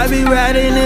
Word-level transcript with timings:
I 0.00 0.08
be 0.08 0.24
riding 0.24 0.79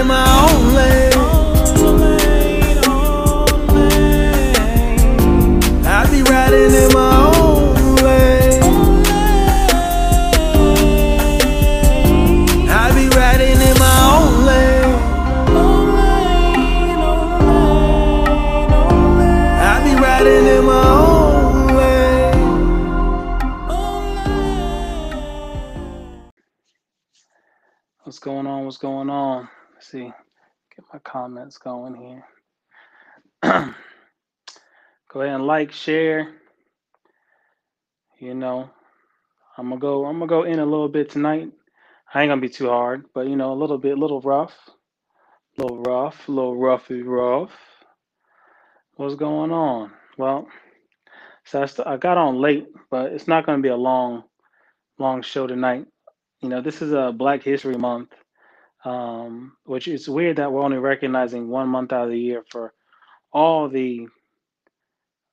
going 28.84 29.08
on? 29.10 29.48
Let's 29.74 29.88
see. 29.88 30.12
Get 30.76 30.84
my 30.92 30.98
comments 31.00 31.58
going 31.58 31.94
here. 31.94 32.24
Go 35.12 35.20
ahead 35.22 35.34
and 35.36 35.46
like, 35.46 35.72
share. 35.72 36.34
You 38.20 38.34
know, 38.34 38.70
I'm 39.58 39.70
gonna 39.70 39.80
go. 39.80 40.06
I'm 40.06 40.18
gonna 40.18 40.28
go 40.28 40.44
in 40.44 40.58
a 40.58 40.66
little 40.66 40.88
bit 40.90 41.10
tonight. 41.10 41.50
I 42.12 42.22
ain't 42.22 42.30
gonna 42.30 42.42
be 42.42 42.50
too 42.50 42.68
hard, 42.68 43.06
but 43.14 43.26
you 43.28 43.36
know, 43.36 43.52
a 43.54 43.60
little 43.60 43.78
bit, 43.78 43.96
a 43.96 44.00
little 44.00 44.20
rough, 44.20 44.54
a 45.58 45.62
little 45.62 45.82
rough, 45.82 46.28
a 46.28 46.32
little 46.32 46.56
roughy 46.56 47.02
rough. 47.04 47.52
What's 48.96 49.14
going 49.16 49.52
on? 49.52 49.92
Well, 50.18 50.48
so 51.46 51.62
I, 51.62 51.66
st- 51.66 51.88
I 51.88 51.96
got 51.96 52.18
on 52.18 52.40
late, 52.40 52.68
but 52.90 53.12
it's 53.12 53.28
not 53.28 53.46
gonna 53.46 53.62
be 53.62 53.68
a 53.70 53.76
long, 53.76 54.24
long 54.98 55.22
show 55.22 55.46
tonight. 55.46 55.86
You 56.42 56.50
know, 56.50 56.60
this 56.62 56.82
is 56.82 56.92
a 56.92 57.12
Black 57.16 57.42
History 57.42 57.76
Month, 57.76 58.10
um, 58.84 59.56
which 59.64 59.88
is 59.88 60.08
weird 60.08 60.36
that 60.36 60.52
we're 60.52 60.62
only 60.62 60.78
recognizing 60.78 61.48
one 61.48 61.68
month 61.68 61.92
out 61.92 62.04
of 62.04 62.10
the 62.10 62.18
year 62.18 62.44
for 62.50 62.72
all 63.32 63.68
the 63.68 64.06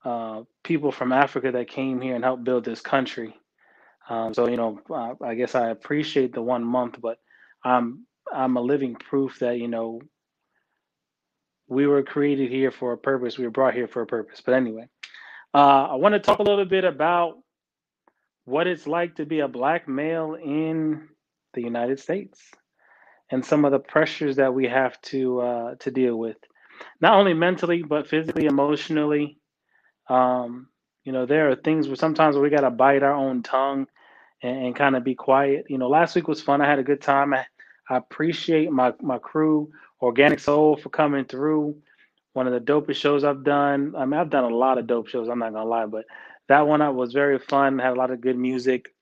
uh, 0.03 0.42
people 0.64 0.92
from 0.92 1.12
Africa 1.12 1.52
that 1.52 1.67
came 1.67 2.02
here 2.02 2.16
and 2.16 2.23
helped 2.23 2.44
build 2.44 2.66
this 2.66 2.81
country. 2.81 3.36
Um, 4.09 4.34
so 4.34 4.48
you 4.48 4.58
know, 4.58 4.80
uh, 4.89 5.14
I 5.23 5.36
guess 5.36 5.53
I 5.53 5.70
appreciate 5.70 6.34
the 6.34 6.42
one 6.42 6.64
month, 6.64 7.00
but 7.02 7.20
I'm 7.64 8.06
I'm 8.34 8.58
a 8.58 8.61
living 8.61 8.95
proof 8.95 9.39
that 9.39 9.59
you 9.59 9.67
know 9.67 10.02
we 11.67 11.88
were 11.88 12.04
created 12.04 12.50
here 12.50 12.72
for 12.72 12.94
a 12.94 12.98
purpose. 12.98 13.38
We 13.38 13.45
were 13.45 13.52
brought 13.52 13.73
here 13.73 13.88
for 13.88 14.02
a 14.02 14.08
purpose. 14.08 14.42
But 14.44 14.56
anyway, 14.56 14.88
uh, 15.54 15.88
I 15.92 15.95
want 15.95 16.14
to 16.14 16.20
talk 16.20 16.39
a 16.39 16.44
little 16.44 16.66
bit 16.66 16.83
about 16.83 17.38
what 18.45 18.66
it's 18.67 18.88
like 18.88 19.16
to 19.16 19.26
be 19.26 19.42
a 19.42 19.48
black 19.48 19.88
male 19.88 20.36
in 20.36 21.08
the 21.54 21.61
United 21.61 22.00
States 22.00 22.42
and 23.32 23.46
some 23.46 23.66
of 23.66 23.72
the 23.72 23.80
pressures 23.80 24.36
that 24.36 24.54
we 24.54 24.68
have 24.68 25.02
to 25.02 25.40
uh, 25.42 25.76
to 25.76 25.92
deal 25.92 26.16
with, 26.16 26.38
not 27.00 27.16
only 27.18 27.34
mentally 27.34 27.84
but 27.84 28.08
physically, 28.08 28.46
emotionally. 28.46 29.38
Um, 30.10 30.68
you 31.04 31.12
know, 31.14 31.26
there 31.26 31.50
are 31.50 31.56
things 31.56 31.88
where 31.88 31.96
sometimes 31.96 32.38
we 32.38 32.50
got 32.50 32.62
to 32.62 32.70
bite 32.70 33.04
our 33.04 33.14
own 33.14 33.42
tongue 33.42 33.88
and, 34.44 34.66
and 34.68 34.76
kind 34.76 34.96
of 34.96 35.04
be 35.04 35.16
quiet. 35.16 35.66
You 35.70 35.78
know, 35.78 35.90
last 35.90 36.16
week 36.16 36.28
was 36.28 36.42
fun. 36.42 36.62
I 36.62 36.70
had 36.70 36.80
a 36.80 36.84
good 36.84 37.02
time. 37.02 37.34
I, 37.34 37.46
I 37.90 37.98
appreciate 37.98 38.72
my 38.72 38.94
my 39.02 39.18
crew, 39.18 39.72
Organic 40.02 40.40
Soul, 40.40 40.78
for 40.78 40.90
coming 40.90 41.26
through. 41.26 41.78
One 42.34 42.48
of 42.48 42.54
the 42.54 42.60
dopest 42.60 42.95
shows 42.95 43.23
I've 43.23 43.44
done. 43.44 43.94
I 43.98 44.06
mean, 44.06 44.20
I've 44.20 44.30
done 44.30 44.45
a 44.50 44.56
lot 44.56 44.78
of 44.78 44.88
dope 44.88 45.08
shows. 45.08 45.28
I'm 45.28 45.40
not 45.40 45.54
gonna 45.54 45.70
lie, 45.70 45.86
but 45.86 46.06
that 46.48 46.68
one 46.68 46.82
I 46.82 46.90
was 46.90 47.14
very 47.14 47.40
fun. 47.40 47.80
Had 47.80 47.94
a 47.94 48.00
lot 48.00 48.12
of 48.12 48.22
good 48.22 48.38
music. 48.38 48.94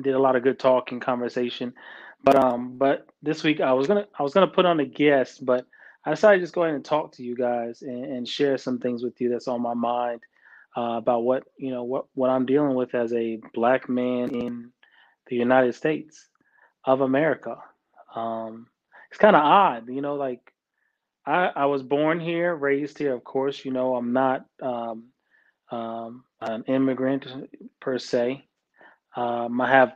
Did 0.00 0.14
a 0.14 0.18
lot 0.18 0.36
of 0.36 0.44
good 0.44 0.58
talking, 0.58 1.00
conversation. 1.00 1.74
But 2.22 2.36
um, 2.36 2.76
but 2.76 3.06
this 3.22 3.42
week 3.42 3.60
I 3.60 3.72
was 3.72 3.86
gonna 3.86 4.06
I 4.18 4.22
was 4.22 4.34
gonna 4.34 4.46
put 4.46 4.66
on 4.66 4.80
a 4.80 4.84
guest, 4.84 5.44
but 5.44 5.66
I 6.04 6.10
decided 6.10 6.38
to 6.38 6.42
just 6.44 6.54
go 6.54 6.62
ahead 6.62 6.74
and 6.74 6.84
talk 6.84 7.12
to 7.12 7.22
you 7.22 7.36
guys 7.36 7.82
and, 7.82 8.04
and 8.04 8.28
share 8.28 8.58
some 8.58 8.78
things 8.78 9.02
with 9.02 9.20
you 9.20 9.30
that's 9.30 9.48
on 9.48 9.62
my 9.62 9.74
mind 9.74 10.20
uh, 10.76 10.96
about 10.98 11.24
what 11.24 11.44
you 11.56 11.70
know 11.70 11.84
what 11.84 12.06
what 12.14 12.30
I'm 12.30 12.46
dealing 12.46 12.74
with 12.74 12.94
as 12.94 13.12
a 13.12 13.40
black 13.54 13.88
man 13.88 14.34
in 14.34 14.72
the 15.28 15.36
United 15.36 15.74
States 15.74 16.28
of 16.84 17.00
America. 17.00 17.56
Um, 18.14 18.66
it's 19.10 19.18
kind 19.18 19.36
of 19.36 19.42
odd, 19.42 19.88
you 19.88 20.02
know, 20.02 20.14
like 20.14 20.40
I, 21.26 21.50
I 21.54 21.66
was 21.66 21.82
born 21.82 22.20
here, 22.20 22.54
raised 22.54 22.98
here, 22.98 23.14
of 23.14 23.24
course. 23.24 23.64
You 23.64 23.72
know, 23.72 23.94
I'm 23.96 24.12
not 24.12 24.46
um, 24.62 25.08
um, 25.70 26.24
an 26.40 26.64
immigrant 26.66 27.26
per 27.80 27.98
se. 27.98 28.44
Um, 29.16 29.60
I 29.60 29.70
have 29.70 29.92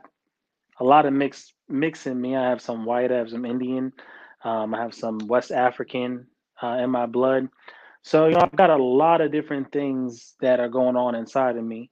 a 0.79 0.83
lot 0.83 1.05
of 1.05 1.13
mix 1.13 1.53
mix 1.69 2.07
in 2.07 2.19
me. 2.19 2.35
I 2.35 2.49
have 2.49 2.61
some 2.61 2.85
white, 2.85 3.11
I 3.11 3.17
have 3.17 3.29
some 3.29 3.45
Indian, 3.45 3.93
um, 4.43 4.73
I 4.73 4.81
have 4.81 4.93
some 4.93 5.19
West 5.27 5.51
African 5.51 6.27
uh, 6.61 6.77
in 6.81 6.89
my 6.89 7.05
blood. 7.05 7.49
So 8.03 8.27
you 8.27 8.33
know, 8.33 8.41
I've 8.41 8.55
got 8.55 8.69
a 8.69 8.83
lot 8.83 9.21
of 9.21 9.31
different 9.31 9.71
things 9.71 10.35
that 10.41 10.59
are 10.59 10.69
going 10.69 10.95
on 10.95 11.15
inside 11.15 11.57
of 11.57 11.63
me. 11.63 11.89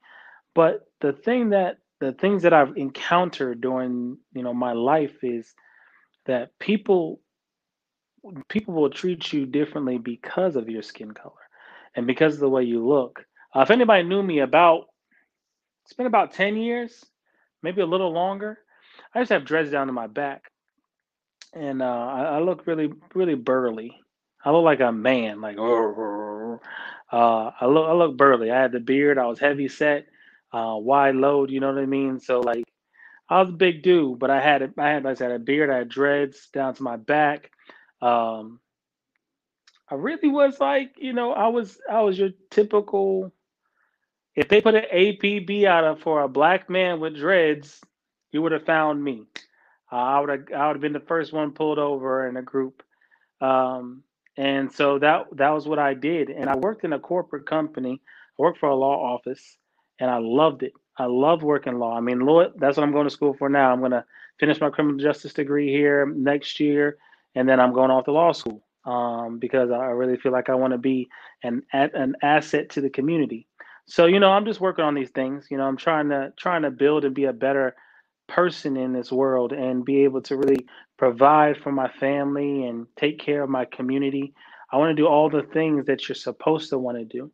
But 0.55 0.81
the 1.01 1.13
thing 1.13 1.49
that 1.49 1.77
the 1.99 2.13
things 2.13 2.43
that 2.43 2.53
I've 2.53 2.77
encountered 2.77 3.61
during 3.61 4.17
you 4.33 4.43
know 4.43 4.53
my 4.53 4.73
life 4.73 5.23
is 5.23 5.53
that 6.25 6.57
people 6.59 7.19
people 8.47 8.73
will 8.73 8.89
treat 8.89 9.33
you 9.33 9.45
differently 9.45 9.97
because 9.97 10.55
of 10.55 10.69
your 10.69 10.81
skin 10.81 11.11
color 11.11 11.33
and 11.95 12.07
because 12.07 12.35
of 12.35 12.39
the 12.39 12.49
way 12.49 12.63
you 12.63 12.87
look. 12.87 13.25
Uh, 13.55 13.61
if 13.61 13.71
anybody 13.71 14.03
knew 14.03 14.23
me 14.23 14.39
about, 14.39 14.85
it's 15.83 15.93
been 15.93 16.07
about 16.07 16.33
10 16.33 16.55
years, 16.55 17.03
maybe 17.61 17.81
a 17.81 17.85
little 17.85 18.11
longer. 18.11 18.59
I 19.13 19.19
just 19.21 19.31
have 19.31 19.45
dreads 19.45 19.71
down 19.71 19.87
to 19.87 19.93
my 19.93 20.07
back, 20.07 20.51
and 21.53 21.81
uh, 21.81 21.85
I, 21.85 22.21
I 22.23 22.39
look 22.39 22.65
really, 22.65 22.91
really 23.13 23.35
burly. 23.35 23.99
I 24.43 24.51
look 24.51 24.63
like 24.65 24.79
a 24.81 24.91
man, 24.91 25.39
like 25.39 25.57
uh, 27.13 27.51
I 27.61 27.65
look, 27.67 27.87
I 27.87 27.93
look 27.93 28.17
burly. 28.17 28.51
I 28.51 28.59
had 28.59 28.71
the 28.71 28.79
beard. 28.79 29.17
I 29.17 29.27
was 29.27 29.39
heavy 29.39 29.67
set, 29.67 30.07
uh, 30.51 30.75
wide 30.77 31.15
load. 31.15 31.51
You 31.51 31.59
know 31.59 31.71
what 31.71 31.81
I 31.81 31.85
mean? 31.85 32.19
So 32.19 32.39
like, 32.39 32.65
I 33.29 33.39
was 33.39 33.49
a 33.49 33.53
big 33.53 33.83
dude, 33.83 34.19
but 34.19 34.31
I 34.31 34.41
had, 34.41 34.73
I 34.77 34.89
had, 34.89 35.03
like 35.03 35.11
I 35.11 35.19
said, 35.19 35.31
a 35.31 35.39
beard. 35.39 35.69
I 35.69 35.77
had 35.77 35.89
dreads 35.89 36.47
down 36.51 36.73
to 36.73 36.83
my 36.83 36.97
back. 36.97 37.51
Um, 38.01 38.59
I 39.89 39.95
really 39.95 40.29
was 40.29 40.59
like, 40.59 40.95
you 40.97 41.13
know, 41.13 41.33
I 41.33 41.47
was, 41.47 41.77
I 41.89 42.01
was 42.01 42.17
your 42.17 42.31
typical. 42.49 43.31
If 44.35 44.49
they 44.49 44.61
put 44.61 44.73
an 44.73 44.85
APB 44.91 45.65
out 45.65 45.99
for 45.99 46.21
a 46.21 46.27
black 46.27 46.67
man 46.67 46.99
with 46.99 47.15
dreads, 47.15 47.79
you 48.33 48.41
would 48.41 48.51
have 48.51 48.65
found 48.65 49.01
me. 49.01 49.23
Uh, 49.91 49.95
I 49.95 50.19
would 50.19 50.29
have, 50.29 50.41
I 50.55 50.67
would 50.67 50.75
have 50.75 50.81
been 50.81 50.93
the 50.93 50.99
first 50.99 51.31
one 51.31 51.51
pulled 51.51 51.79
over 51.79 52.27
in 52.27 52.35
a 52.35 52.41
group. 52.41 52.83
Um, 53.39 54.03
and 54.35 54.71
so 54.71 54.97
that 54.99 55.27
that 55.33 55.49
was 55.51 55.67
what 55.67 55.79
I 55.79 55.93
did. 55.93 56.29
And 56.29 56.49
I 56.49 56.55
worked 56.55 56.83
in 56.83 56.93
a 56.93 56.99
corporate 56.99 57.45
company. 57.45 58.01
I 58.03 58.41
worked 58.41 58.57
for 58.57 58.69
a 58.69 58.75
law 58.75 59.13
office, 59.13 59.57
and 59.99 60.09
I 60.09 60.17
loved 60.17 60.63
it. 60.63 60.73
I 60.97 61.05
loved 61.05 61.43
working 61.43 61.77
law. 61.77 61.95
I 61.95 62.01
mean, 62.01 62.19
law. 62.21 62.47
That's 62.55 62.77
what 62.77 62.83
I'm 62.83 62.91
going 62.91 63.05
to 63.07 63.13
school 63.13 63.35
for 63.35 63.49
now. 63.49 63.71
I'm 63.71 63.79
going 63.79 63.91
to 63.91 64.03
finish 64.39 64.59
my 64.59 64.71
criminal 64.71 64.97
justice 64.97 65.33
degree 65.33 65.71
here 65.71 66.05
next 66.07 66.59
year, 66.59 66.97
and 67.35 67.47
then 67.47 67.59
I'm 67.59 67.73
going 67.73 67.91
off 67.91 68.05
to 68.05 68.11
law 68.11 68.31
school 68.31 68.63
um, 68.85 69.37
because 69.37 69.69
I 69.69 69.87
really 69.87 70.17
feel 70.17 70.31
like 70.31 70.49
I 70.49 70.55
want 70.55 70.73
to 70.73 70.79
be 70.79 71.09
an 71.43 71.63
an 71.71 72.15
asset 72.23 72.69
to 72.71 72.81
the 72.81 72.89
community. 72.89 73.47
So 73.85 74.05
you 74.07 74.19
know, 74.19 74.31
I'm 74.31 74.45
just 74.45 74.61
working 74.61 74.85
on 74.85 74.95
these 74.95 75.11
things. 75.11 75.47
You 75.51 75.57
know, 75.57 75.65
I'm 75.65 75.77
trying 75.77 76.09
to 76.09 76.33
trying 76.37 76.63
to 76.63 76.71
build 76.71 77.05
and 77.05 77.13
be 77.13 77.25
a 77.25 77.33
better 77.33 77.75
person 78.33 78.77
in 78.77 78.93
this 78.93 79.11
world 79.11 79.53
and 79.53 79.85
be 79.85 80.03
able 80.03 80.21
to 80.21 80.37
really 80.37 80.65
provide 80.97 81.57
for 81.57 81.71
my 81.71 81.87
family 81.99 82.65
and 82.65 82.87
take 82.97 83.19
care 83.19 83.43
of 83.43 83.49
my 83.49 83.65
community. 83.65 84.33
I 84.71 84.77
want 84.77 84.89
to 84.89 85.01
do 85.01 85.07
all 85.07 85.29
the 85.29 85.43
things 85.53 85.85
that 85.85 86.07
you're 86.07 86.15
supposed 86.15 86.69
to 86.69 86.79
want 86.79 86.97
to 86.97 87.05
do. 87.05 87.31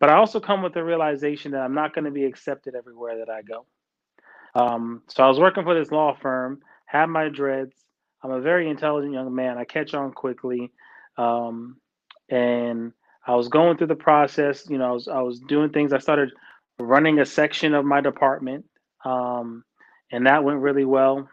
But 0.00 0.10
I 0.10 0.14
also 0.14 0.40
come 0.40 0.62
with 0.62 0.74
the 0.74 0.82
realization 0.82 1.52
that 1.52 1.60
I'm 1.60 1.74
not 1.74 1.94
going 1.94 2.06
to 2.06 2.10
be 2.10 2.24
accepted 2.24 2.74
everywhere 2.74 3.18
that 3.18 3.30
I 3.30 3.42
go. 3.42 3.66
Um, 4.54 5.02
so 5.08 5.22
I 5.22 5.28
was 5.28 5.38
working 5.38 5.62
for 5.62 5.78
this 5.78 5.92
law 5.92 6.16
firm, 6.20 6.60
had 6.86 7.06
my 7.06 7.28
dreads. 7.28 7.76
I'm 8.22 8.32
a 8.32 8.40
very 8.40 8.68
intelligent 8.68 9.14
young 9.14 9.32
man. 9.34 9.58
I 9.58 9.64
catch 9.64 9.94
on 9.94 10.12
quickly. 10.12 10.72
Um, 11.16 11.76
and 12.28 12.92
I 13.26 13.36
was 13.36 13.48
going 13.48 13.76
through 13.76 13.88
the 13.88 13.94
process. 13.94 14.68
You 14.68 14.78
know, 14.78 14.86
I 14.88 14.92
was, 14.92 15.08
I 15.08 15.20
was 15.20 15.38
doing 15.38 15.70
things. 15.70 15.92
I 15.92 15.98
started 15.98 16.30
running 16.80 17.20
a 17.20 17.26
section 17.26 17.74
of 17.74 17.84
my 17.84 18.00
department. 18.00 18.64
Um, 19.04 19.64
and 20.12 20.26
that 20.26 20.44
went 20.44 20.60
really 20.60 20.84
well. 20.84 21.28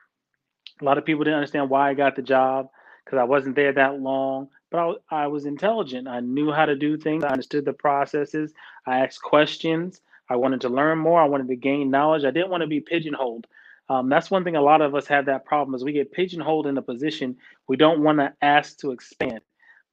A 0.81 0.85
lot 0.85 0.97
of 0.97 1.05
people 1.05 1.23
didn't 1.25 1.37
understand 1.39 1.69
why 1.69 1.89
I 1.89 1.93
got 1.93 2.15
the 2.15 2.21
job 2.21 2.69
because 3.05 3.19
I 3.19 3.25
wasn't 3.25 3.55
there 3.55 3.73
that 3.73 3.99
long, 3.99 4.47
but 4.71 4.97
I, 5.11 5.23
I 5.23 5.27
was 5.27 5.45
intelligent. 5.45 6.07
I 6.07 6.21
knew 6.21 6.51
how 6.51 6.65
to 6.65 6.75
do 6.75 6.97
things. 6.97 7.23
I 7.23 7.29
understood 7.29 7.65
the 7.65 7.73
processes. 7.73 8.53
I 8.87 9.01
asked 9.01 9.21
questions. 9.21 10.01
I 10.29 10.37
wanted 10.37 10.61
to 10.61 10.69
learn 10.69 10.99
more. 10.99 11.21
I 11.21 11.25
wanted 11.25 11.49
to 11.49 11.55
gain 11.55 11.91
knowledge. 11.91 12.23
I 12.23 12.31
didn't 12.31 12.49
want 12.49 12.61
to 12.61 12.67
be 12.67 12.79
pigeonholed. 12.79 13.47
Um, 13.89 14.09
that's 14.09 14.31
one 14.31 14.43
thing 14.43 14.55
a 14.55 14.61
lot 14.61 14.81
of 14.81 14.95
us 14.95 15.07
have 15.07 15.25
that 15.25 15.45
problem 15.45 15.75
is 15.75 15.83
we 15.83 15.91
get 15.91 16.11
pigeonholed 16.11 16.67
in 16.67 16.77
a 16.77 16.81
position 16.81 17.37
we 17.67 17.75
don't 17.75 18.01
want 18.01 18.19
to 18.19 18.33
ask 18.41 18.77
to 18.79 18.91
expand. 18.91 19.41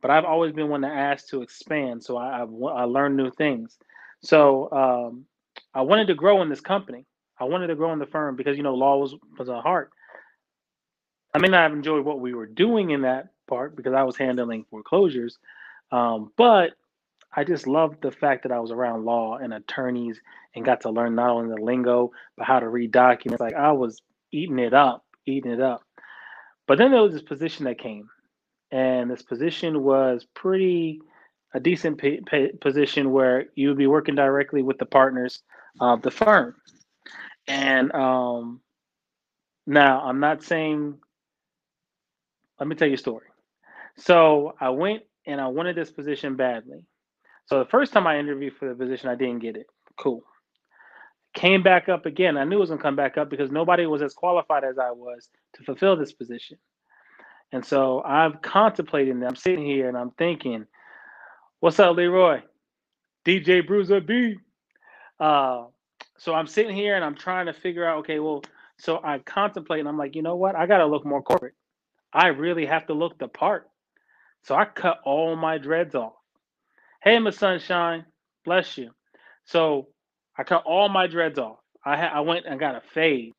But 0.02 0.10
I've 0.10 0.26
always 0.26 0.52
been 0.52 0.68
one 0.68 0.82
to 0.82 0.88
ask 0.88 1.28
to 1.28 1.42
expand, 1.42 2.04
so 2.04 2.18
I, 2.18 2.42
I've, 2.42 2.50
I 2.50 2.84
learned 2.84 3.16
new 3.16 3.30
things. 3.30 3.78
So 4.20 4.70
um, 4.70 5.24
I 5.74 5.82
wanted 5.82 6.08
to 6.08 6.14
grow 6.14 6.42
in 6.42 6.50
this 6.50 6.60
company. 6.60 7.06
I 7.38 7.44
wanted 7.44 7.68
to 7.68 7.74
grow 7.74 7.92
in 7.92 7.98
the 7.98 8.06
firm 8.06 8.36
because 8.36 8.56
you 8.56 8.62
know 8.62 8.74
law 8.74 8.96
was 8.98 9.14
was 9.38 9.48
a 9.48 9.60
heart 9.60 9.90
I 11.36 11.38
may 11.38 11.48
not 11.48 11.64
have 11.64 11.72
enjoyed 11.74 12.06
what 12.06 12.20
we 12.20 12.32
were 12.32 12.46
doing 12.46 12.92
in 12.92 13.02
that 13.02 13.28
part 13.46 13.76
because 13.76 13.92
I 13.92 14.04
was 14.04 14.16
handling 14.16 14.64
foreclosures, 14.70 15.36
um, 15.92 16.32
but 16.38 16.70
I 17.30 17.44
just 17.44 17.66
loved 17.66 18.00
the 18.00 18.10
fact 18.10 18.44
that 18.44 18.52
I 18.52 18.58
was 18.58 18.70
around 18.70 19.04
law 19.04 19.36
and 19.36 19.52
attorneys 19.52 20.18
and 20.54 20.64
got 20.64 20.80
to 20.80 20.90
learn 20.90 21.14
not 21.14 21.28
only 21.28 21.54
the 21.54 21.62
lingo 21.62 22.10
but 22.38 22.46
how 22.46 22.58
to 22.58 22.70
read 22.70 22.90
documents. 22.90 23.42
Like 23.42 23.52
I 23.52 23.72
was 23.72 24.00
eating 24.32 24.58
it 24.58 24.72
up, 24.72 25.04
eating 25.26 25.52
it 25.52 25.60
up. 25.60 25.82
But 26.66 26.78
then 26.78 26.90
there 26.90 27.02
was 27.02 27.12
this 27.12 27.20
position 27.20 27.66
that 27.66 27.78
came, 27.78 28.08
and 28.70 29.10
this 29.10 29.22
position 29.22 29.82
was 29.82 30.26
pretty 30.32 31.02
a 31.52 31.60
decent 31.60 31.98
pay, 31.98 32.18
pay, 32.22 32.50
position 32.62 33.12
where 33.12 33.44
you 33.56 33.68
would 33.68 33.76
be 33.76 33.86
working 33.86 34.14
directly 34.14 34.62
with 34.62 34.78
the 34.78 34.86
partners 34.86 35.42
of 35.80 36.00
the 36.00 36.10
firm. 36.10 36.54
And 37.48 37.92
um, 37.94 38.60
now 39.66 40.02
I'm 40.02 40.20
not 40.20 40.42
saying. 40.44 40.98
Let 42.60 42.68
me 42.68 42.76
tell 42.76 42.88
you 42.88 42.94
a 42.94 42.98
story. 42.98 43.26
So 43.98 44.54
I 44.60 44.70
went 44.70 45.04
and 45.26 45.40
I 45.40 45.48
wanted 45.48 45.76
this 45.76 45.90
position 45.90 46.36
badly. 46.36 46.84
So 47.46 47.58
the 47.60 47.66
first 47.70 47.92
time 47.92 48.06
I 48.06 48.18
interviewed 48.18 48.54
for 48.56 48.68
the 48.68 48.74
position, 48.74 49.08
I 49.10 49.16
didn't 49.16 49.40
get 49.40 49.56
it. 49.56 49.66
Cool. 49.98 50.22
Came 51.34 51.62
back 51.62 51.88
up 51.88 52.06
again. 52.06 52.36
I 52.38 52.44
knew 52.44 52.56
it 52.56 52.60
was 52.60 52.70
gonna 52.70 52.82
come 52.82 52.96
back 52.96 53.18
up 53.18 53.30
because 53.30 53.50
nobody 53.50 53.86
was 53.86 54.02
as 54.02 54.14
qualified 54.14 54.64
as 54.64 54.78
I 54.78 54.92
was 54.92 55.28
to 55.56 55.64
fulfill 55.64 55.96
this 55.96 56.12
position. 56.12 56.58
And 57.52 57.64
so 57.64 58.02
I'm 58.04 58.38
contemplating 58.42 59.20
that. 59.20 59.28
I'm 59.28 59.36
sitting 59.36 59.64
here 59.66 59.88
and 59.88 59.96
I'm 59.96 60.10
thinking, 60.12 60.66
what's 61.60 61.80
up, 61.80 61.96
Leroy? 61.96 62.42
DJ 63.26 63.66
Bruiser 63.66 64.00
B. 64.00 64.36
Uh, 65.20 65.66
so 66.18 66.34
I'm 66.34 66.46
sitting 66.46 66.76
here 66.76 66.96
and 66.96 67.04
I'm 67.04 67.16
trying 67.16 67.46
to 67.46 67.52
figure 67.52 67.86
out, 67.86 67.98
okay, 68.00 68.18
well, 68.20 68.42
so 68.78 69.00
I 69.02 69.18
contemplate 69.20 69.80
and 69.80 69.88
I'm 69.88 69.98
like, 69.98 70.16
you 70.16 70.22
know 70.22 70.36
what? 70.36 70.56
I 70.56 70.66
got 70.66 70.78
to 70.78 70.86
look 70.86 71.06
more 71.06 71.22
corporate. 71.22 71.54
I 72.12 72.28
really 72.28 72.66
have 72.66 72.86
to 72.88 72.94
look 72.94 73.18
the 73.18 73.28
part. 73.28 73.68
So 74.44 74.54
I 74.54 74.64
cut 74.66 75.00
all 75.04 75.36
my 75.36 75.58
dreads 75.58 75.94
off. 75.94 76.14
Hey, 77.02 77.18
my 77.18 77.30
sunshine, 77.30 78.06
bless 78.44 78.78
you. 78.78 78.90
So 79.46 79.88
I 80.36 80.44
cut 80.44 80.64
all 80.66 80.88
my 80.88 81.06
dreads 81.06 81.38
off. 81.38 81.58
I 81.84 81.96
ha- 81.96 82.12
I 82.14 82.20
went 82.20 82.46
and 82.46 82.60
got 82.60 82.76
a 82.76 82.82
fade. 82.94 83.32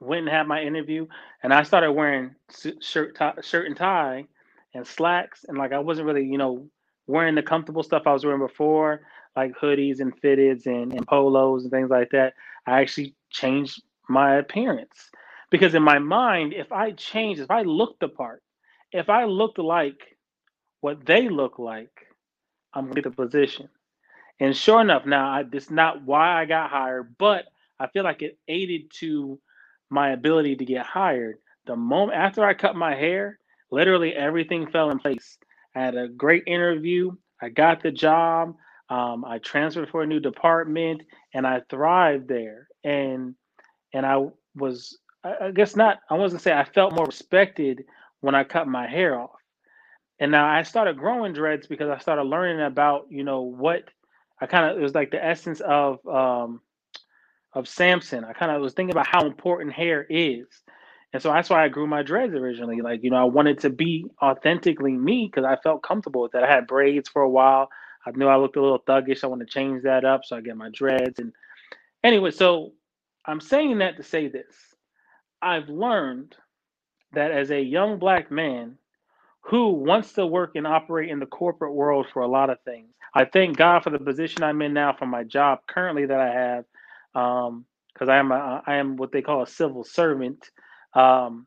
Went 0.00 0.20
and 0.22 0.28
had 0.28 0.46
my 0.46 0.62
interview, 0.62 1.06
and 1.42 1.54
I 1.54 1.62
started 1.62 1.92
wearing 1.92 2.34
shirt, 2.82 3.16
tie, 3.16 3.34
shirt 3.42 3.66
and 3.66 3.76
tie, 3.76 4.26
and 4.74 4.86
slacks, 4.86 5.44
and 5.48 5.56
like 5.56 5.72
I 5.72 5.78
wasn't 5.78 6.06
really, 6.06 6.24
you 6.26 6.38
know, 6.38 6.68
wearing 7.06 7.34
the 7.34 7.42
comfortable 7.42 7.82
stuff 7.82 8.02
I 8.06 8.12
was 8.12 8.24
wearing 8.24 8.40
before, 8.40 9.02
like 9.36 9.52
hoodies 9.56 10.00
and 10.00 10.20
fitteds 10.22 10.66
and, 10.66 10.92
and 10.92 11.06
polos 11.06 11.64
and 11.64 11.72
things 11.72 11.90
like 11.90 12.10
that. 12.12 12.34
I 12.66 12.80
actually 12.80 13.14
changed 13.30 13.82
my 14.08 14.36
appearance 14.36 15.10
because 15.50 15.74
in 15.74 15.82
my 15.82 15.98
mind, 15.98 16.54
if 16.54 16.72
I 16.72 16.92
changed, 16.92 17.40
if 17.40 17.50
I 17.50 17.62
looked 17.62 18.00
the 18.00 18.08
part, 18.08 18.42
if 18.92 19.10
I 19.10 19.24
looked 19.24 19.58
like 19.58 20.00
what 20.80 21.06
they 21.06 21.28
look 21.28 21.58
like, 21.58 21.92
I'm 22.74 22.84
gonna 22.86 22.96
get 22.96 23.04
the 23.04 23.10
position. 23.10 23.68
And 24.40 24.56
sure 24.56 24.80
enough, 24.80 25.06
now 25.06 25.30
I, 25.30 25.44
is 25.52 25.70
not 25.70 26.04
why 26.04 26.40
I 26.40 26.44
got 26.44 26.70
hired, 26.70 27.14
but 27.18 27.46
I 27.80 27.86
feel 27.88 28.04
like 28.04 28.22
it 28.22 28.38
aided 28.48 28.90
to 29.00 29.40
my 29.90 30.10
ability 30.10 30.56
to 30.56 30.64
get 30.64 30.84
hired. 30.84 31.36
The 31.66 31.76
moment 31.76 32.18
after 32.18 32.44
I 32.44 32.54
cut 32.54 32.76
my 32.76 32.94
hair, 32.94 33.38
literally 33.70 34.12
everything 34.14 34.68
fell 34.70 34.90
in 34.90 34.98
place. 34.98 35.38
I 35.74 35.80
had 35.80 35.96
a 35.96 36.08
great 36.08 36.44
interview. 36.46 37.12
I 37.40 37.48
got 37.48 37.82
the 37.82 37.90
job. 37.90 38.56
Um, 38.88 39.24
I 39.24 39.38
transferred 39.38 39.90
for 39.90 40.02
a 40.02 40.06
new 40.06 40.20
department, 40.20 41.02
and 41.34 41.46
I 41.46 41.62
thrived 41.70 42.28
there. 42.28 42.68
And 42.84 43.34
and 43.92 44.06
I 44.06 44.26
was, 44.54 44.98
I 45.24 45.50
guess 45.52 45.76
not. 45.76 45.98
I 46.10 46.14
wasn't 46.14 46.42
say 46.42 46.52
I 46.52 46.64
felt 46.64 46.94
more 46.94 47.06
respected 47.06 47.84
when 48.20 48.34
I 48.34 48.44
cut 48.44 48.68
my 48.68 48.86
hair 48.86 49.18
off. 49.18 49.30
And 50.20 50.30
now 50.30 50.46
I 50.48 50.62
started 50.62 50.98
growing 50.98 51.32
dreads 51.34 51.66
because 51.66 51.90
I 51.90 51.98
started 51.98 52.24
learning 52.24 52.64
about, 52.64 53.06
you 53.10 53.24
know, 53.24 53.42
what 53.42 53.84
I 54.40 54.46
kind 54.46 54.70
of 54.70 54.78
it 54.78 54.82
was 54.82 54.94
like 54.94 55.10
the 55.10 55.24
essence 55.24 55.60
of 55.60 56.04
um, 56.06 56.60
of 57.54 57.68
Samson. 57.68 58.24
I 58.24 58.32
kind 58.32 58.52
of 58.52 58.62
was 58.62 58.74
thinking 58.74 58.92
about 58.94 59.06
how 59.08 59.26
important 59.26 59.72
hair 59.72 60.06
is. 60.08 60.46
And 61.12 61.22
so 61.22 61.32
that's 61.32 61.50
why 61.50 61.64
I 61.64 61.68
grew 61.68 61.86
my 61.86 62.02
dreads 62.02 62.34
originally. 62.34 62.82
Like, 62.82 63.02
you 63.02 63.10
know, 63.10 63.16
I 63.16 63.24
wanted 63.24 63.60
to 63.60 63.70
be 63.70 64.06
authentically 64.22 64.92
me 64.92 65.30
because 65.32 65.46
I 65.46 65.56
felt 65.62 65.82
comfortable 65.82 66.22
with 66.22 66.32
that. 66.32 66.44
I 66.44 66.52
had 66.52 66.66
braids 66.66 67.08
for 67.08 67.22
a 67.22 67.30
while. 67.30 67.68
I 68.06 68.10
knew 68.14 68.26
I 68.28 68.36
looked 68.36 68.56
a 68.56 68.62
little 68.62 68.80
thuggish. 68.80 69.24
I 69.24 69.28
want 69.28 69.40
to 69.40 69.46
change 69.46 69.82
that 69.84 70.04
up. 70.04 70.24
So 70.24 70.36
I 70.36 70.40
get 70.42 70.56
my 70.56 70.68
dreads. 70.72 71.18
And 71.18 71.32
anyway, 72.04 72.32
so 72.32 72.72
I'm 73.26 73.40
saying 73.40 73.78
that 73.78 73.96
to 73.98 74.04
say 74.04 74.28
this. 74.28 74.54
I've 75.42 75.68
learned 75.68 76.34
that 77.12 77.30
as 77.32 77.50
a 77.50 77.60
young 77.60 77.98
black 77.98 78.30
man 78.30 78.76
who 79.42 79.68
wants 79.70 80.12
to 80.14 80.26
work 80.26 80.52
and 80.56 80.66
operate 80.66 81.10
in 81.10 81.20
the 81.20 81.26
corporate 81.26 81.74
world 81.74 82.06
for 82.12 82.22
a 82.22 82.28
lot 82.28 82.50
of 82.50 82.58
things, 82.64 82.88
I 83.14 83.24
thank 83.26 83.56
God 83.56 83.82
for 83.84 83.90
the 83.90 83.98
position 83.98 84.42
I'm 84.42 84.60
in 84.62 84.72
now 84.74 84.94
for 84.98 85.06
my 85.06 85.22
job 85.24 85.60
currently 85.68 86.06
that 86.06 86.20
I 86.20 86.32
have. 86.32 86.64
Um, 87.14 87.64
because 87.94 88.08
I 88.10 88.16
am 88.18 88.30
am 88.68 88.96
what 88.96 89.10
they 89.12 89.22
call 89.22 89.42
a 89.42 89.46
civil 89.48 89.84
servant. 89.84 90.50
Um, 90.94 91.46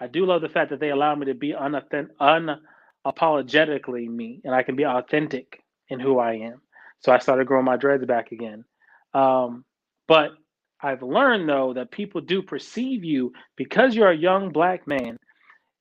I 0.00 0.08
do 0.08 0.26
love 0.26 0.42
the 0.42 0.50
fact 0.50 0.70
that 0.70 0.80
they 0.80 0.90
allow 0.90 1.16
me 1.16 1.26
to 1.26 1.34
be 1.34 1.54
unapologetically 1.54 4.08
me, 4.08 4.42
and 4.44 4.54
I 4.54 4.62
can 4.64 4.76
be 4.76 4.86
authentic 4.86 5.63
in 5.88 6.00
who 6.00 6.18
I 6.18 6.34
am. 6.34 6.60
So 7.00 7.12
I 7.12 7.18
started 7.18 7.46
growing 7.46 7.64
my 7.64 7.76
dreads 7.76 8.04
back 8.06 8.32
again. 8.32 8.64
Um, 9.12 9.64
but 10.08 10.32
I've 10.80 11.02
learned 11.02 11.48
though 11.48 11.72
that 11.74 11.90
people 11.90 12.20
do 12.20 12.42
perceive 12.42 13.04
you 13.04 13.32
because 13.56 13.94
you're 13.94 14.10
a 14.10 14.16
young 14.16 14.50
black 14.50 14.86
man, 14.86 15.18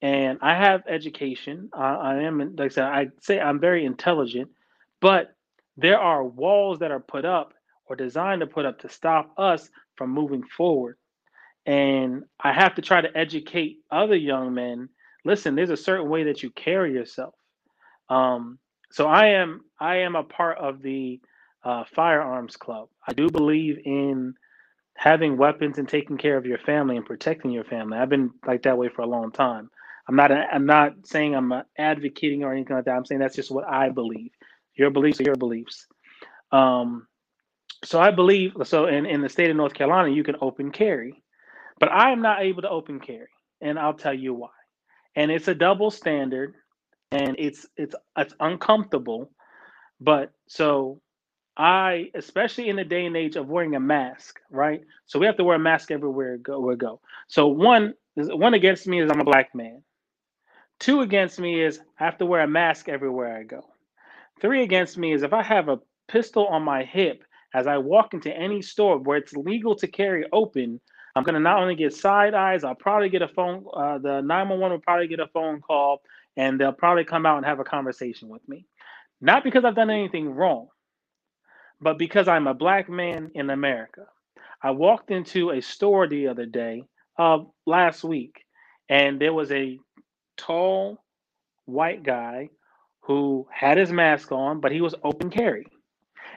and 0.01 0.37
I 0.41 0.55
have 0.55 0.83
education. 0.87 1.69
I, 1.73 1.93
I 1.93 2.15
am, 2.23 2.39
like 2.55 2.71
I 2.71 2.73
said, 2.73 2.83
I 2.83 3.07
say 3.21 3.39
I'm 3.39 3.59
very 3.59 3.85
intelligent, 3.85 4.49
but 5.01 5.35
there 5.77 5.99
are 5.99 6.23
walls 6.23 6.79
that 6.79 6.91
are 6.91 6.99
put 6.99 7.25
up 7.25 7.53
or 7.85 7.95
designed 7.95 8.41
to 8.41 8.47
put 8.47 8.65
up 8.65 8.79
to 8.79 8.89
stop 8.89 9.33
us 9.37 9.69
from 9.95 10.09
moving 10.09 10.43
forward. 10.43 10.97
And 11.65 12.23
I 12.39 12.51
have 12.53 12.75
to 12.75 12.81
try 12.81 13.01
to 13.01 13.17
educate 13.17 13.77
other 13.91 14.15
young 14.15 14.53
men. 14.53 14.89
Listen, 15.25 15.55
there's 15.55 15.69
a 15.69 15.77
certain 15.77 16.09
way 16.09 16.23
that 16.23 16.43
you 16.43 16.49
carry 16.51 16.93
yourself. 16.93 17.33
Um, 18.09 18.59
so 18.93 19.07
I 19.07 19.27
am 19.29 19.63
I 19.81 19.97
am 19.97 20.15
a 20.17 20.23
part 20.23 20.59
of 20.59 20.83
the 20.83 21.21
uh, 21.65 21.85
firearms 21.95 22.57
club. 22.57 22.89
I 23.07 23.13
do 23.13 23.29
believe 23.29 23.79
in 23.85 24.35
having 24.95 25.37
weapons 25.37 25.79
and 25.79 25.89
taking 25.89 26.17
care 26.17 26.37
of 26.37 26.45
your 26.45 26.59
family 26.59 26.97
and 26.97 27.05
protecting 27.05 27.51
your 27.51 27.65
family. 27.65 27.97
I've 27.97 28.09
been 28.09 28.31
like 28.47 28.63
that 28.63 28.77
way 28.77 28.89
for 28.89 29.03
a 29.03 29.07
long 29.07 29.31
time. 29.31 29.71
I'm 30.07 30.15
not 30.17 30.31
I'm 30.31 30.67
not 30.67 30.93
saying 31.05 31.35
I'm 31.35 31.53
advocating 31.77 32.43
or 32.43 32.53
anything 32.53 32.75
like 32.77 32.85
that. 32.85 32.95
I'm 32.95 33.05
saying 33.05 33.21
that's 33.21 33.35
just 33.35 33.51
what 33.51 33.67
I 33.67 33.89
believe. 33.89 34.31
Your 34.75 34.91
beliefs 34.91 35.21
are 35.21 35.25
your 35.25 35.35
beliefs. 35.37 35.87
Um, 36.51 37.07
so 37.85 37.99
I 37.99 38.11
believe 38.11 38.53
so 38.65 38.87
in, 38.87 39.05
in 39.05 39.21
the 39.21 39.29
state 39.29 39.49
of 39.51 39.57
North 39.57 39.73
Carolina, 39.75 40.09
you 40.09 40.23
can 40.23 40.37
open 40.41 40.71
carry, 40.71 41.23
but 41.79 41.91
I 41.91 42.11
am 42.11 42.21
not 42.21 42.41
able 42.43 42.63
to 42.63 42.69
open 42.69 42.99
carry, 42.99 43.29
and 43.61 43.79
I'll 43.79 43.93
tell 43.95 44.13
you 44.13 44.33
why. 44.33 44.49
And 45.15 45.31
it's 45.31 45.47
a 45.49 45.55
double 45.55 45.91
standard, 45.91 46.55
and 47.13 47.35
it's 47.37 47.67
it's 47.77 47.95
it's 48.17 48.33
uncomfortable, 48.39 49.31
but 50.01 50.31
so 50.47 50.99
I, 51.55 52.09
especially 52.15 52.69
in 52.69 52.75
the 52.75 52.83
day 52.83 53.05
and 53.05 53.15
age 53.15 53.35
of 53.35 53.47
wearing 53.47 53.75
a 53.75 53.79
mask, 53.79 54.39
right? 54.49 54.81
So 55.05 55.19
we 55.19 55.27
have 55.27 55.37
to 55.37 55.43
wear 55.43 55.55
a 55.55 55.59
mask 55.59 55.91
everywhere 55.91 56.37
go. 56.37 56.59
We 56.59 56.75
go. 56.75 56.99
So 57.27 57.47
one 57.47 57.93
one 58.15 58.55
against 58.55 58.87
me 58.87 59.01
is 59.01 59.11
I'm 59.11 59.21
a 59.21 59.25
black 59.25 59.53
man. 59.53 59.83
Two 60.79 61.01
against 61.01 61.39
me 61.39 61.63
is 61.63 61.79
I 61.99 62.05
have 62.05 62.17
to 62.17 62.25
wear 62.25 62.41
a 62.41 62.47
mask 62.47 62.89
everywhere 62.89 63.37
I 63.37 63.43
go. 63.43 63.61
Three 64.41 64.63
against 64.63 64.97
me 64.97 65.13
is 65.13 65.21
if 65.21 65.33
I 65.33 65.43
have 65.43 65.69
a 65.69 65.79
pistol 66.07 66.47
on 66.47 66.63
my 66.63 66.83
hip 66.83 67.23
as 67.53 67.67
I 67.67 67.77
walk 67.77 68.15
into 68.15 68.35
any 68.35 68.61
store 68.61 68.97
where 68.97 69.17
it's 69.17 69.33
legal 69.33 69.75
to 69.75 69.87
carry 69.87 70.25
open, 70.33 70.81
I'm 71.15 71.23
going 71.23 71.35
to 71.35 71.39
not 71.39 71.59
only 71.61 71.75
get 71.75 71.93
side 71.93 72.33
eyes, 72.33 72.63
I'll 72.63 72.73
probably 72.75 73.09
get 73.09 73.21
a 73.21 73.27
phone, 73.27 73.65
uh, 73.73 73.99
the 73.99 74.21
911 74.21 74.71
will 74.71 74.79
probably 74.79 75.07
get 75.07 75.19
a 75.19 75.27
phone 75.27 75.61
call, 75.61 76.01
and 76.37 76.59
they'll 76.59 76.73
probably 76.73 77.05
come 77.05 77.25
out 77.25 77.37
and 77.37 77.45
have 77.45 77.59
a 77.59 77.63
conversation 77.65 78.29
with 78.29 78.47
me. 78.47 78.65
Not 79.21 79.43
because 79.43 79.65
I've 79.65 79.75
done 79.75 79.89
anything 79.89 80.31
wrong, 80.31 80.67
but 81.81 81.97
because 81.97 82.27
I'm 82.27 82.47
a 82.47 82.53
black 82.53 82.89
man 82.89 83.31
in 83.35 83.49
America. 83.49 84.05
I 84.61 84.71
walked 84.71 85.11
into 85.11 85.51
a 85.51 85.61
store 85.61 86.07
the 86.07 86.27
other 86.27 86.45
day, 86.45 86.83
uh, 87.19 87.39
last 87.65 88.03
week, 88.03 88.43
and 88.89 89.19
there 89.21 89.33
was 89.33 89.51
a 89.51 89.79
tall 90.37 91.03
white 91.65 92.03
guy 92.03 92.49
who 93.01 93.47
had 93.51 93.77
his 93.77 93.91
mask 93.91 94.31
on, 94.31 94.61
but 94.61 94.71
he 94.71 94.81
was 94.81 94.95
open 95.03 95.29
carry. 95.29 95.67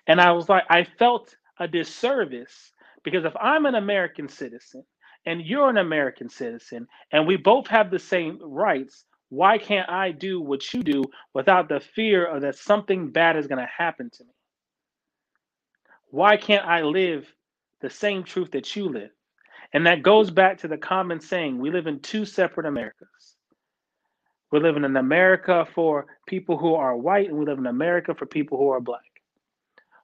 And 0.09 0.21
I 0.21 0.33
was 0.33 0.49
like, 0.51 0.65
I 0.71 0.85
felt 0.99 1.37
a 1.61 1.69
disservice 1.69 2.73
because 3.05 3.27
if 3.27 3.35
I'm 3.41 3.67
an 3.67 3.77
American 3.77 4.29
citizen 4.29 4.85
and 5.27 5.43
you're 5.43 5.71
an 5.71 5.79
American 5.79 6.31
citizen 6.31 6.89
and 7.13 7.27
we 7.27 7.37
both 7.39 7.69
have 7.69 7.91
the 7.91 8.01
same 8.01 8.39
rights, 8.43 9.07
why 9.29 9.59
can't 9.59 9.91
I 9.91 10.13
do 10.13 10.41
what 10.41 10.73
you 10.73 10.83
do 10.83 11.05
without 11.35 11.69
the 11.69 11.81
fear 11.81 12.25
of 12.25 12.43
that 12.43 12.57
something 12.57 13.11
bad 13.11 13.37
is 13.37 13.47
going 13.47 13.59
to 13.59 13.71
happen 13.77 14.11
to 14.11 14.25
me? 14.25 14.31
Why 16.11 16.37
can't 16.37 16.67
I 16.67 16.83
live 16.83 17.27
the 17.81 17.91
same 17.91 18.23
truth 18.23 18.53
that 18.53 18.77
you 18.77 18.89
live? 18.89 19.11
And 19.73 19.87
that 19.87 20.03
goes 20.03 20.31
back 20.31 20.59
to 20.59 20.69
the 20.69 20.79
common 20.79 21.21
saying 21.21 21.59
we 21.59 21.71
live 21.71 21.87
in 21.87 22.01
two 22.01 22.25
separate 22.25 22.67
Americas. 22.67 23.37
We 24.53 24.61
live 24.61 24.77
in 24.77 24.85
an 24.85 24.97
America 24.97 25.67
for 25.75 26.07
people 26.27 26.57
who 26.57 26.75
are 26.75 26.97
white, 26.97 27.29
and 27.29 27.37
we 27.37 27.45
live 27.45 27.59
in 27.59 27.67
America 27.67 28.15
for 28.15 28.27
people 28.27 28.59
who 28.59 28.69
are 28.69 28.81
black. 28.81 29.01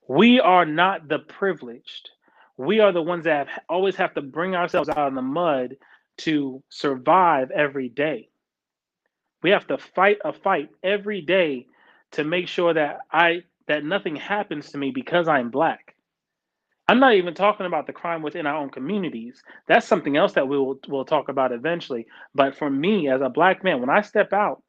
We 0.09 0.41
are 0.41 0.67
not 0.67 1.09
the 1.09 1.21
privileged. 1.21 2.11
We 2.57 2.81
are 2.81 2.93
the 2.93 3.03
ones 3.03 3.25
that 3.25 3.47
have, 3.47 3.61
always 3.69 3.95
have 3.97 4.15
to 4.15 4.21
bring 4.21 4.57
ourselves 4.57 4.89
out 4.89 4.99
of 4.99 5.15
the 5.15 5.23
mud 5.23 5.77
to 6.19 6.63
survive 6.69 7.53
every 7.53 7.89
day. 7.89 8.32
We 9.43 9.51
have 9.51 9.67
to 9.69 9.79
fight 9.79 10.19
a 10.25 10.33
fight 10.33 10.71
every 10.83 11.21
day 11.23 11.67
to 12.13 12.25
make 12.25 12.49
sure 12.49 12.75
that 12.75 13.01
I 13.13 13.43
that 13.69 13.85
nothing 13.85 14.17
happens 14.17 14.71
to 14.73 14.79
me 14.79 14.91
because 14.93 15.29
I'm 15.29 15.51
black. 15.51 15.95
I'm 16.89 17.01
not 17.01 17.15
even 17.15 17.35
talking 17.35 17.67
about 17.67 17.87
the 17.87 17.93
crime 17.95 18.23
within 18.23 18.47
our 18.47 18.57
own 18.57 18.71
communities. 18.71 19.43
That's 19.69 19.87
something 19.89 20.17
else 20.17 20.35
that 20.35 20.49
we 20.49 20.59
will 20.59 20.79
we'll 20.89 21.05
talk 21.07 21.29
about 21.29 21.53
eventually. 21.53 22.07
But 22.35 22.57
for 22.57 22.71
me, 22.71 23.09
as 23.11 23.23
a 23.23 23.31
black 23.31 23.65
man, 23.65 23.81
when 23.81 23.91
I 23.91 24.03
step 24.03 24.33
out, 24.33 24.63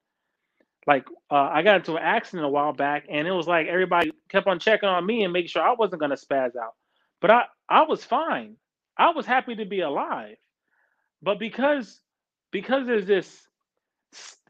like 0.88 1.06
uh, 1.32 1.50
I 1.53 1.63
got 1.63 1.77
into 1.77 1.94
an 1.98 2.03
accident 2.03 2.46
a 2.46 2.50
while 2.50 2.74
back, 2.74 3.06
and 3.10 3.27
it 3.27 3.32
was 3.32 3.48
like 3.48 3.68
everybody 3.68 4.12
kept 4.30 4.48
on 4.48 4.60
checking 4.60 4.89
on 4.89 5.06
me 5.06 5.24
and 5.24 5.34
making 5.34 5.50
sure 5.50 5.63
I 5.63 5.74
wasn't 5.74 6.01
going 6.01 6.15
to 6.15 6.25
spaz 6.25 6.56
out. 6.58 6.75
But 7.22 7.32
I 7.32 7.44
I 7.70 7.84
was 7.84 8.03
fine. 8.06 8.58
I 8.98 9.12
was 9.12 9.25
happy 9.25 9.56
to 9.56 9.65
be 9.65 9.82
alive. 9.82 10.38
But 11.22 11.39
because 11.39 12.01
because 12.51 12.88
there's 12.88 13.08
this 13.08 13.48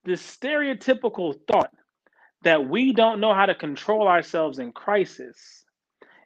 this 0.05 0.21
stereotypical 0.21 1.35
thought 1.47 1.71
that 2.43 2.67
we 2.67 2.93
don't 2.93 3.19
know 3.19 3.33
how 3.33 3.45
to 3.45 3.55
control 3.55 4.07
ourselves 4.07 4.59
in 4.59 4.71
crisis 4.71 5.63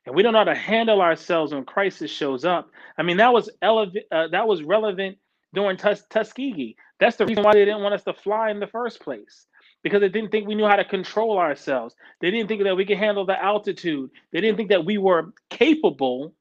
and 0.08 0.16
we 0.16 0.24
don't 0.24 0.34
know 0.34 0.40
how 0.40 0.46
to 0.46 0.56
handle 0.56 1.02
ourselves 1.02 1.54
when 1.54 1.66
crisis 1.66 2.10
shows 2.10 2.46
up. 2.46 2.72
I 2.98 3.04
mean, 3.04 3.18
that 3.18 3.34
was 3.34 3.50
elev- 3.62 4.04
uh, 4.12 4.30
that 4.30 4.48
was 4.48 4.64
relevant 4.64 5.18
during 5.54 5.78
Tus- 5.78 6.06
Tuskegee. 6.10 6.78
That's 7.00 7.18
the 7.18 7.26
reason 7.26 7.44
why 7.44 7.54
they 7.54 7.66
didn't 7.66 7.84
want 7.84 7.94
us 7.94 8.04
to 8.06 8.14
fly 8.14 8.50
in 8.50 8.60
the 8.60 8.68
first 8.68 9.02
place 9.02 9.48
because 9.84 10.00
they 10.02 10.10
didn't 10.10 10.32
think 10.32 10.48
we 10.48 10.56
knew 10.56 10.66
how 10.66 10.78
to 10.78 10.86
control 10.86 11.38
ourselves. 11.38 11.94
They 12.22 12.32
didn't 12.32 12.48
think 12.48 12.64
that 12.64 12.76
we 12.78 12.86
could 12.86 12.98
handle 12.98 13.26
the 13.26 13.42
altitude. 13.42 14.10
They 14.32 14.42
didn't 14.42 14.58
think 14.58 14.70
that 14.70 14.86
we 14.86 14.98
were 14.98 15.34
capable 15.50 16.34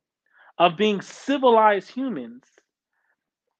of 0.58 0.76
being 0.76 1.00
civilized 1.00 1.90
humans 1.90 2.44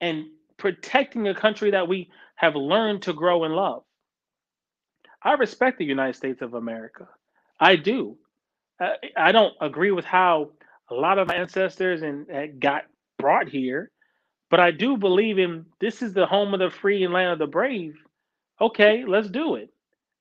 and 0.01 0.27
protecting 0.59 1.29
a 1.29 1.35
country 1.35 1.73
that 1.73 1.89
we 1.89 2.11
have 2.37 2.57
learned 2.57 3.03
to 3.03 3.13
grow 3.13 3.45
and 3.45 3.55
love. 3.55 3.85
I 5.23 5.35
respect 5.35 5.79
the 5.79 5.85
United 5.87 6.17
States 6.17 6.43
of 6.43 6.55
America. 6.55 7.09
I 7.61 7.77
do. 7.77 8.19
Uh, 8.81 8.93
I 9.17 9.33
don't 9.33 9.55
agree 9.61 9.91
with 9.91 10.05
how 10.05 10.53
a 10.91 10.95
lot 10.95 11.19
of 11.19 11.29
my 11.29 11.37
ancestors 11.37 12.03
and 12.03 12.31
uh, 12.31 12.47
got 12.59 12.85
brought 13.19 13.49
here, 13.49 13.91
but 14.51 14.61
I 14.61 14.71
do 14.73 14.97
believe 14.97 15.39
in 15.39 15.67
this 15.81 16.03
is 16.03 16.15
the 16.15 16.27
home 16.27 16.55
of 16.55 16.61
the 16.61 16.71
free 16.71 17.05
and 17.05 17.13
land 17.13 17.33
of 17.33 17.39
the 17.39 17.47
brave. 17.47 17.97
Okay, 18.61 19.05
let's 19.07 19.29
do 19.29 19.57
it. 19.57 19.71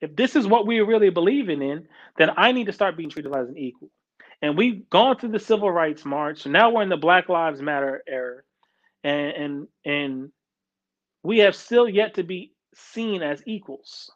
If 0.02 0.16
this 0.16 0.36
is 0.36 0.48
what 0.48 0.68
we're 0.68 0.86
really 0.86 1.10
believing 1.10 1.62
in, 1.62 1.88
then 2.18 2.32
I 2.38 2.52
need 2.52 2.68
to 2.68 2.74
start 2.74 2.98
being 2.98 3.10
treated 3.10 3.36
as 3.36 3.50
an 3.50 3.58
equal. 3.58 3.90
And 4.42 4.58
we've 4.58 4.90
gone 4.90 5.18
through 5.18 5.32
the 5.32 5.40
civil 5.40 5.72
rights 5.72 6.06
march. 6.06 6.44
So 6.44 6.50
Now 6.50 6.72
we're 6.72 6.84
in 6.84 6.90
the 6.90 6.98
Black 6.98 7.30
Lives 7.30 7.62
Matter 7.62 8.04
era, 8.08 8.42
and 9.06 9.32
and 9.34 9.68
and 9.86 10.32
we 11.24 11.40
have 11.40 11.56
still 11.56 11.90
yet 11.90 12.16
to 12.16 12.24
be 12.24 12.54
seen 12.76 13.24
as 13.24 13.44
equals. 13.48 14.12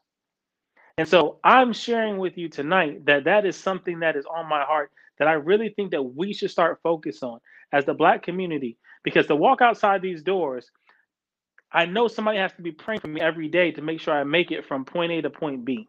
And 0.98 1.08
so 1.08 1.40
I'm 1.44 1.74
sharing 1.74 2.18
with 2.18 2.38
you 2.38 2.50
tonight 2.50 3.06
that 3.06 3.24
that 3.26 3.46
is 3.46 3.56
something 3.56 4.02
that 4.02 4.18
is 4.18 4.26
on 4.26 4.50
my 4.50 4.64
heart 4.64 4.92
that 5.20 5.30
I 5.30 5.34
really 5.34 5.70
think 5.70 5.92
that 5.92 6.04
we 6.04 6.34
should 6.34 6.52
start 6.52 6.82
focus 6.84 7.24
on 7.24 7.40
as 7.72 7.86
the 7.86 7.94
black 7.94 8.24
community 8.24 8.78
because 9.04 9.28
to 9.28 9.36
walk 9.38 9.62
outside 9.62 10.02
these 10.02 10.24
doors 10.24 10.70
I 11.72 11.86
know 11.86 12.08
somebody 12.08 12.40
has 12.40 12.54
to 12.54 12.64
be 12.64 12.72
praying 12.72 13.02
for 13.02 13.08
me 13.08 13.22
every 13.22 13.48
day 13.48 13.72
to 13.74 13.82
make 13.82 14.02
sure 14.02 14.14
I 14.14 14.24
make 14.24 14.52
it 14.52 14.66
from 14.66 14.86
point 14.86 15.12
A 15.12 15.22
to 15.22 15.30
point 15.30 15.66
B. 15.66 15.88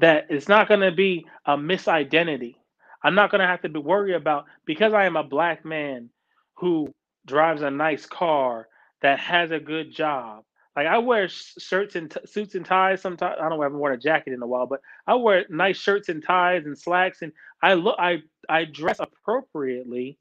That 0.00 0.26
it's 0.30 0.48
not 0.48 0.68
going 0.68 0.80
to 0.80 0.92
be 0.92 1.26
a 1.46 1.56
misidentity. 1.56 2.56
I'm 3.02 3.16
not 3.16 3.30
going 3.30 3.40
to 3.40 3.46
have 3.46 3.62
to 3.62 3.68
be 3.68 3.80
worried 3.80 4.14
about 4.14 4.46
because 4.66 4.92
I 4.92 5.06
am 5.06 5.16
a 5.16 5.24
black 5.24 5.64
man 5.64 6.10
who 6.58 6.94
drives 7.26 7.62
a 7.62 7.70
nice 7.70 8.06
car 8.06 8.68
that 9.02 9.18
has 9.20 9.50
a 9.50 9.60
good 9.60 9.92
job. 9.94 10.44
Like 10.76 10.86
I 10.88 10.98
wear 10.98 11.28
shirts 11.28 11.96
and 11.96 12.10
t- 12.10 12.20
suits 12.26 12.54
and 12.54 12.66
ties 12.66 13.02
sometimes. 13.02 13.36
I 13.42 13.48
don't 13.48 13.62
have 13.62 13.72
worn 13.72 13.94
a 13.94 13.98
jacket 13.98 14.34
in 14.34 14.42
a 14.42 14.46
while, 14.46 14.66
but 14.66 14.80
I 15.06 15.14
wear 15.16 15.44
nice 15.50 15.78
shirts 15.78 16.08
and 16.10 16.24
ties 16.24 16.66
and 16.66 16.78
slacks, 16.78 17.22
and 17.22 17.32
I 17.62 17.74
look 17.74 17.96
I 17.98 18.22
I 18.48 18.64
dress 18.66 19.00
appropriately, 19.00 20.18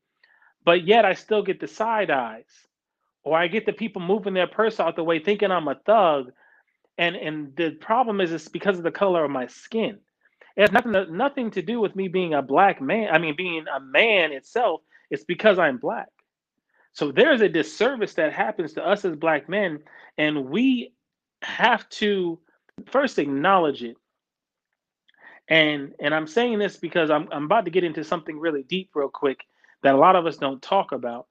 but 0.65 0.85
yet 0.87 1.05
I 1.05 1.13
still 1.13 1.43
get 1.43 1.59
the 1.61 1.67
side 1.67 2.11
eyes 2.11 2.67
or 3.23 3.37
I 3.37 3.47
get 3.49 3.67
the 3.67 3.73
people 3.73 4.01
moving 4.01 4.35
their 4.35 4.47
purse 4.47 4.81
out 4.81 4.97
the 4.97 5.05
way 5.05 5.19
thinking 5.19 5.51
I'm 5.51 5.69
a 5.69 5.75
thug. 5.75 6.31
And 6.97 7.15
and 7.15 7.55
the 7.57 7.71
problem 7.71 8.21
is 8.21 8.31
it's 8.33 8.49
because 8.49 8.77
of 8.77 8.83
the 8.83 8.91
color 8.91 9.25
of 9.25 9.31
my 9.31 9.47
skin. 9.47 9.99
It 10.57 10.61
has 10.61 10.71
nothing 10.73 10.93
to, 10.93 11.11
nothing 11.13 11.51
to 11.53 11.63
do 11.63 11.81
with 11.81 11.95
me 11.95 12.09
being 12.09 12.33
a 12.35 12.43
black 12.43 12.81
man. 12.81 13.09
I 13.13 13.19
mean, 13.19 13.35
being 13.37 13.65
a 13.73 13.79
man 13.81 14.33
itself. 14.33 14.81
It's 15.11 15.25
because 15.25 15.59
I'm 15.59 15.77
black. 15.77 16.07
So 16.95 17.11
there's 17.11 17.41
a 17.41 17.49
disservice 17.49 18.13
that 18.13 18.31
happens 18.31 18.73
to 18.73 18.85
us 18.85 19.03
as 19.03 19.17
black 19.17 19.49
men, 19.49 19.79
and 20.17 20.45
we 20.45 20.93
have 21.41 21.87
to 21.89 22.39
first 22.85 23.19
acknowledge 23.19 23.83
it. 23.83 23.97
And 25.49 25.93
and 25.99 26.15
I'm 26.15 26.25
saying 26.25 26.57
this 26.57 26.77
because 26.77 27.11
I'm 27.11 27.27
I'm 27.33 27.43
about 27.43 27.65
to 27.65 27.71
get 27.71 27.83
into 27.83 28.05
something 28.05 28.39
really 28.39 28.63
deep 28.63 28.91
real 28.95 29.09
quick 29.09 29.41
that 29.83 29.93
a 29.93 29.97
lot 29.97 30.15
of 30.15 30.25
us 30.25 30.37
don't 30.37 30.61
talk 30.61 30.93
about. 30.93 31.27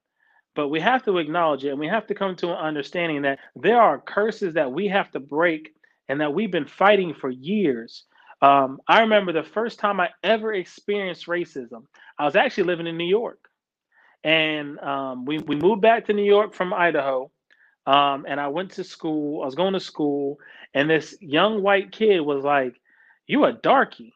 But 0.55 0.69
we 0.69 0.81
have 0.81 1.03
to 1.07 1.17
acknowledge 1.17 1.65
it 1.65 1.71
and 1.71 1.81
we 1.81 1.89
have 1.89 2.07
to 2.09 2.15
come 2.15 2.37
to 2.37 2.51
an 2.51 2.59
understanding 2.59 3.23
that 3.23 3.41
there 3.57 3.81
are 3.81 3.99
curses 3.99 4.55
that 4.55 4.71
we 4.71 4.87
have 4.89 5.11
to 5.13 5.19
break 5.19 5.75
and 6.09 6.21
that 6.21 6.33
we've 6.33 6.53
been 6.53 6.67
fighting 6.67 7.15
for 7.15 7.31
years. 7.31 8.05
Um, 8.43 8.81
I 8.87 9.01
remember 9.01 9.33
the 9.33 9.43
first 9.43 9.79
time 9.79 9.99
I 9.99 10.11
ever 10.23 10.53
experienced 10.53 11.27
racism. 11.27 11.87
I 12.19 12.27
was 12.27 12.37
actually 12.37 12.65
living 12.65 12.87
in 12.87 12.99
New 12.99 13.09
York. 13.09 13.49
And 14.25 14.81
um, 14.81 15.27
we, 15.27 15.39
we 15.41 15.57
moved 15.57 15.83
back 15.83 16.07
to 16.07 16.15
New 16.15 16.25
York 16.25 16.55
from 16.55 16.75
Idaho. 16.75 17.31
Um, 17.87 18.27
and 18.29 18.41
I 18.41 18.49
went 18.49 18.73
to 18.73 18.85
school. 18.85 19.43
I 19.43 19.47
was 19.47 19.57
going 19.57 19.75
to 19.75 19.81
school. 19.81 20.39
And 20.75 20.91
this 20.91 21.17
young 21.21 21.63
white 21.63 21.93
kid 21.93 22.21
was 22.21 22.45
like, 22.45 22.75
You 23.29 23.45
a 23.47 23.55
darky. 23.55 24.15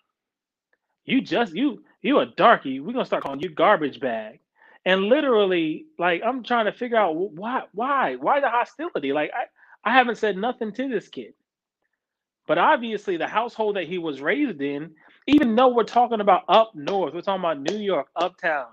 You 1.07 1.21
just, 1.23 1.55
you, 1.55 1.85
you 2.03 2.21
a 2.21 2.27
darky. 2.27 2.81
We're 2.81 2.93
to 3.05 3.07
start 3.07 3.25
calling 3.25 3.41
you 3.41 3.51
garbage 3.51 4.01
bag 4.01 4.41
and 4.85 5.05
literally 5.05 5.87
like 5.99 6.23
i'm 6.25 6.43
trying 6.43 6.65
to 6.67 6.73
figure 6.73 6.97
out 6.97 7.15
why 7.17 7.63
why 7.73 8.17
why 8.17 8.41
the 8.41 8.49
hostility 8.49 9.13
like 9.13 9.31
i 9.35 9.91
i 9.91 9.95
haven't 9.95 10.17
said 10.19 10.37
nothing 10.37 10.73
to 10.73 10.89
this 10.89 11.09
kid 11.09 11.35
but 12.49 12.59
obviously 12.59 13.17
the 13.17 13.29
household 13.29 13.77
that 13.77 13.89
he 13.89 13.99
was 13.99 14.23
raised 14.23 14.63
in 14.63 14.93
even 15.29 15.57
though 15.57 15.69
we're 15.69 15.85
talking 15.85 16.21
about 16.23 16.45
up 16.49 16.73
north 16.75 17.15
we're 17.15 17.23
talking 17.23 17.41
about 17.45 17.61
new 17.61 17.79
york 17.79 18.09
uptown 18.17 18.67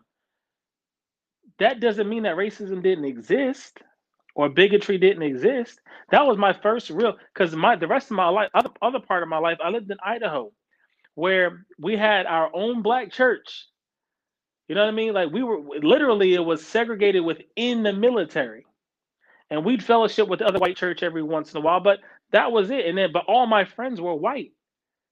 that 1.59 1.79
doesn't 1.79 2.09
mean 2.09 2.23
that 2.23 2.35
racism 2.35 2.83
didn't 2.83 3.05
exist 3.05 3.79
or 4.35 4.49
bigotry 4.49 4.97
didn't 4.97 5.23
exist 5.23 5.79
that 6.11 6.25
was 6.25 6.37
my 6.37 6.53
first 6.53 6.89
real 6.89 7.15
because 7.33 7.55
my 7.55 7.75
the 7.75 7.87
rest 7.87 8.11
of 8.11 8.17
my 8.17 8.27
life 8.27 8.49
other, 8.53 8.69
other 8.81 8.99
part 8.99 9.23
of 9.23 9.29
my 9.29 9.37
life 9.39 9.57
i 9.63 9.69
lived 9.69 9.89
in 9.91 9.97
idaho 10.05 10.51
where 11.15 11.65
we 11.79 11.95
had 11.95 12.25
our 12.25 12.49
own 12.53 12.81
black 12.81 13.11
church 13.11 13.65
you 14.67 14.75
know 14.75 14.81
what 14.81 14.89
I 14.89 14.93
mean? 14.93 15.13
Like 15.13 15.31
we 15.31 15.43
were 15.43 15.59
literally 15.81 16.33
it 16.33 16.43
was 16.43 16.65
segregated 16.65 17.23
within 17.23 17.83
the 17.83 17.93
military. 17.93 18.65
And 19.51 19.63
we'd 19.63 19.83
fellowship 19.83 20.27
with 20.27 20.39
the 20.39 20.47
other 20.47 20.59
white 20.59 20.75
church 20.75 21.03
every 21.03 21.21
once 21.21 21.53
in 21.53 21.57
a 21.57 21.61
while, 21.61 21.79
but 21.79 21.99
that 22.31 22.51
was 22.51 22.71
it. 22.71 22.85
And 22.87 22.97
then 22.97 23.11
but 23.11 23.25
all 23.27 23.45
my 23.45 23.65
friends 23.65 24.01
were 24.01 24.15
white. 24.15 24.53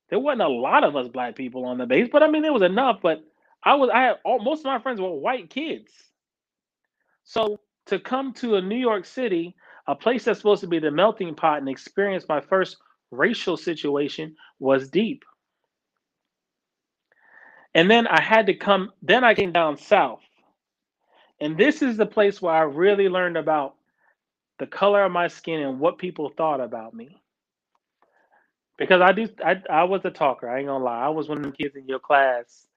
There 0.10 0.20
wasn't 0.20 0.42
a 0.42 0.48
lot 0.48 0.84
of 0.84 0.96
us 0.96 1.08
black 1.08 1.36
people 1.36 1.66
on 1.66 1.78
the 1.78 1.86
base, 1.86 2.10
but 2.12 2.24
I 2.24 2.30
mean 2.30 2.42
there 2.42 2.54
was 2.54 2.64
enough, 2.64 3.00
but 3.02 3.24
I 3.64 3.76
was 3.76 3.90
I 3.94 4.02
had 4.04 4.16
all 4.26 4.40
most 4.40 4.60
of 4.60 4.66
my 4.66 4.80
friends 4.80 5.00
were 5.00 5.12
white 5.14 5.50
kids. 5.52 5.92
So 7.24 7.60
to 7.88 8.00
come 8.00 8.34
to 8.36 8.56
a 8.56 8.62
New 8.62 8.78
York 8.78 9.06
City, 9.06 9.56
a 9.88 9.96
place 9.96 10.26
that's 10.26 10.40
supposed 10.40 10.62
to 10.62 10.68
be 10.68 10.80
the 10.80 10.92
melting 10.92 11.36
pot 11.36 11.60
and 11.60 11.70
experience 11.70 12.26
my 12.30 12.42
first 12.42 12.78
racial 13.12 13.58
situation 13.58 14.36
was 14.60 14.90
deep. 14.90 15.24
And 17.76 17.90
then 17.90 18.08
I 18.08 18.22
had 18.22 18.48
to 18.48 18.54
come, 18.54 18.92
then 19.02 19.24
I 19.24 19.34
came 19.34 19.52
down 19.52 19.78
south. 19.78 20.22
And 21.42 21.58
this 21.58 21.82
is 21.82 21.98
the 21.98 22.06
place 22.06 22.42
where 22.42 22.54
I 22.54 22.62
really 22.62 23.10
learned 23.10 23.38
about 23.38 23.76
the 24.60 24.68
color 24.68 25.04
of 25.04 25.12
my 25.12 25.28
skin 25.28 25.62
and 25.62 25.80
what 25.80 25.98
people 25.98 26.30
thought 26.38 26.62
about 26.62 26.94
me. 26.94 27.22
Because 28.78 29.02
I 29.02 29.12
do 29.12 29.28
I, 29.46 29.62
I 29.70 29.84
was 29.86 30.02
a 30.06 30.12
talker, 30.12 30.50
I 30.50 30.60
ain't 30.60 30.68
gonna 30.68 30.84
lie. 30.84 31.02
I 31.02 31.10
was 31.10 31.30
one 31.30 31.40
of 31.40 31.44
the 31.44 31.52
kids 31.52 31.76
in 31.76 31.88
your 31.88 32.00
class 32.00 32.68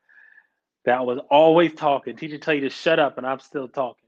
that 0.85 1.05
was 1.07 1.19
always 1.31 1.75
talking. 1.75 2.17
Teacher 2.17 2.39
tell 2.39 2.55
you 2.55 2.63
to 2.63 2.71
shut 2.71 2.99
up 2.99 3.19
and 3.19 3.27
I'm 3.27 3.41
still 3.41 3.69
talking. 3.69 4.06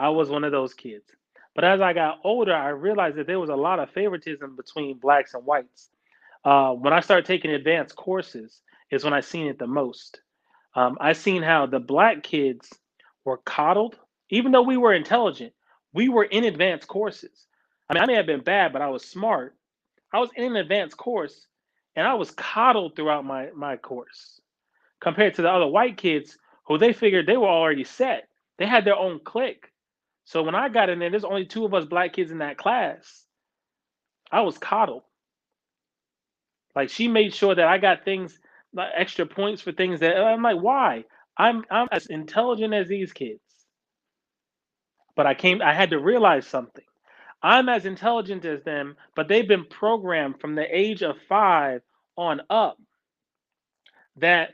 I 0.00 0.10
was 0.10 0.30
one 0.30 0.44
of 0.44 0.52
those 0.52 0.74
kids. 0.74 1.04
But 1.56 1.64
as 1.64 1.82
I 1.82 1.94
got 1.94 2.20
older, 2.24 2.54
I 2.54 2.70
realized 2.70 3.18
that 3.18 3.28
there 3.28 3.40
was 3.40 3.50
a 3.50 3.56
lot 3.56 3.80
of 3.80 3.90
favoritism 3.92 4.56
between 4.56 4.98
blacks 4.98 5.34
and 5.34 5.46
whites. 5.46 5.90
Uh, 6.44 6.72
when 6.72 6.94
I 6.94 7.00
started 7.00 7.26
taking 7.26 7.52
advanced 7.52 7.96
courses, 7.96 8.62
is 8.90 9.04
when 9.04 9.14
I 9.14 9.20
seen 9.20 9.48
it 9.48 9.58
the 9.60 9.68
most. 9.68 10.20
Um, 10.76 10.98
I 11.00 11.14
seen 11.14 11.42
how 11.42 11.66
the 11.66 11.80
black 11.80 12.24
kids 12.24 12.70
were 13.24 13.38
coddled 13.38 13.98
Even 14.30 14.52
though 14.52 14.62
we 14.62 14.78
were 14.78 14.94
intelligent, 14.94 15.54
we 15.94 16.08
were 16.10 16.24
in 16.24 16.44
advanced 16.44 16.88
courses. 16.88 17.46
I 17.90 17.94
mean, 17.94 18.04
I 18.04 18.06
may 18.06 18.16
have 18.16 18.26
been 18.26 18.42
bad, 18.42 18.72
but 18.72 18.82
I 18.82 18.88
was 18.88 19.04
smart. 19.04 19.56
I 20.12 20.20
was 20.20 20.30
in 20.36 20.44
an 20.44 20.56
advanced 20.56 20.98
course 20.98 21.46
and 21.96 22.06
I 22.08 22.14
was 22.14 22.32
coddled 22.32 22.96
throughout 22.96 23.26
my, 23.26 23.50
my 23.56 23.76
course 23.78 24.40
compared 25.00 25.36
to 25.36 25.42
the 25.42 25.50
other 25.50 25.68
white 25.68 25.98
kids 25.98 26.38
who 26.66 26.78
they 26.78 26.92
figured 26.94 27.26
they 27.26 27.38
were 27.38 27.48
already 27.48 27.84
set. 27.84 28.28
They 28.58 28.66
had 28.66 28.84
their 28.86 28.96
own 28.96 29.20
clique. 29.20 29.69
So 30.30 30.44
when 30.44 30.54
I 30.54 30.68
got 30.68 30.88
in 30.90 31.00
there, 31.00 31.10
there's 31.10 31.24
only 31.24 31.44
two 31.44 31.64
of 31.64 31.74
us 31.74 31.86
black 31.86 32.12
kids 32.12 32.30
in 32.30 32.38
that 32.38 32.56
class. 32.56 33.24
I 34.30 34.42
was 34.42 34.58
coddled. 34.58 35.02
Like 36.76 36.88
she 36.88 37.08
made 37.08 37.34
sure 37.34 37.52
that 37.52 37.66
I 37.66 37.78
got 37.78 38.04
things 38.04 38.38
like 38.72 38.90
extra 38.94 39.26
points 39.26 39.60
for 39.60 39.72
things 39.72 39.98
that 39.98 40.16
I'm 40.16 40.40
like, 40.40 40.60
why? 40.60 41.02
I'm 41.36 41.64
I'm 41.68 41.88
as 41.90 42.06
intelligent 42.06 42.72
as 42.72 42.86
these 42.86 43.12
kids. 43.12 43.40
But 45.16 45.26
I 45.26 45.34
came 45.34 45.62
I 45.62 45.74
had 45.74 45.90
to 45.90 45.98
realize 45.98 46.46
something. 46.46 46.84
I'm 47.42 47.68
as 47.68 47.84
intelligent 47.84 48.44
as 48.44 48.62
them, 48.62 48.96
but 49.16 49.26
they've 49.26 49.48
been 49.48 49.64
programmed 49.64 50.40
from 50.40 50.54
the 50.54 50.66
age 50.70 51.02
of 51.02 51.16
five 51.28 51.82
on 52.16 52.40
up 52.48 52.78
that 54.18 54.50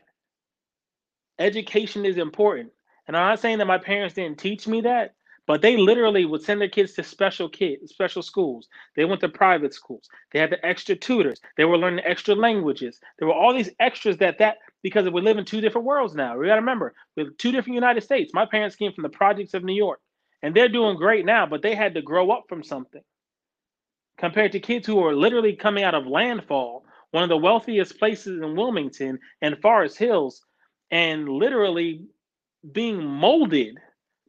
education 1.39 2.07
is 2.07 2.17
important. 2.17 2.73
And 3.07 3.15
I'm 3.15 3.29
not 3.29 3.41
saying 3.41 3.59
that 3.59 3.67
my 3.67 3.77
parents 3.77 4.15
didn't 4.15 4.39
teach 4.39 4.67
me 4.67 4.81
that, 4.83 5.16
but 5.47 5.63
they 5.63 5.77
literally 5.77 6.25
would 6.25 6.43
send 6.43 6.61
their 6.61 6.69
kids 6.69 6.93
to 6.95 7.05
special 7.05 7.49
kids, 7.49 7.93
special 7.93 8.23
schools. 8.23 8.69
They 8.97 9.05
went 9.05 9.21
to 9.21 9.29
private 9.29 9.73
schools. 9.73 10.09
They 10.33 10.41
had 10.41 10.51
the 10.51 10.65
extra 10.67 10.97
tutors. 10.97 11.41
They 11.57 11.65
were 11.65 11.79
learning 11.79 12.05
extra 12.05 12.35
languages. 12.35 13.01
There 13.19 13.29
were 13.29 13.35
all 13.35 13.55
these 13.55 13.71
extras 13.79 14.17
that 14.19 14.39
that 14.39 14.59
because 14.83 15.09
we 15.09 15.21
live 15.21 15.39
in 15.39 15.45
two 15.45 15.61
different 15.61 15.87
worlds 15.87 16.15
now. 16.15 16.37
We 16.37 16.47
got 16.47 16.55
to 16.55 16.61
remember, 16.61 16.95
we 17.17 17.25
have 17.25 17.37
two 17.39 17.53
different 17.53 17.75
United 17.75 18.03
States. 18.03 18.35
My 18.35 18.47
parents 18.47 18.77
came 18.77 18.93
from 18.93 19.03
the 19.03 19.09
projects 19.09 19.55
of 19.55 19.63
New 19.63 19.75
York, 19.75 20.01
and 20.43 20.55
they're 20.55 20.69
doing 20.69 20.97
great 20.97 21.25
now, 21.25 21.47
but 21.47 21.63
they 21.63 21.75
had 21.75 21.95
to 21.95 22.03
grow 22.03 22.31
up 22.31 22.45
from 22.49 22.63
something. 22.63 23.03
Compared 24.19 24.53
to 24.53 24.61
kids 24.61 24.87
who 24.87 25.05
are 25.05 25.15
literally 25.15 25.55
coming 25.55 25.85
out 25.85 25.95
of 25.95 26.07
landfall, 26.07 26.85
one 27.13 27.23
of 27.23 27.29
the 27.29 27.37
wealthiest 27.37 27.99
places 27.99 28.41
in 28.43 28.57
Wilmington 28.57 29.19
and 29.43 29.61
Forest 29.61 29.99
Hills, 29.99 30.43
and 30.91 31.29
literally 31.29 32.05
being 32.73 33.05
molded 33.05 33.79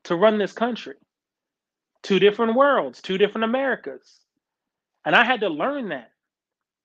to 0.03 0.15
run 0.15 0.37
this 0.37 0.53
country 0.53 0.95
two 2.07 2.19
different 2.19 2.55
worlds, 2.55 3.01
two 3.01 3.17
different 3.17 3.43
Americas. 3.43 4.21
And 5.03 5.13
I 5.13 5.25
had 5.25 5.41
to 5.41 5.49
learn 5.49 5.89
that. 5.89 6.11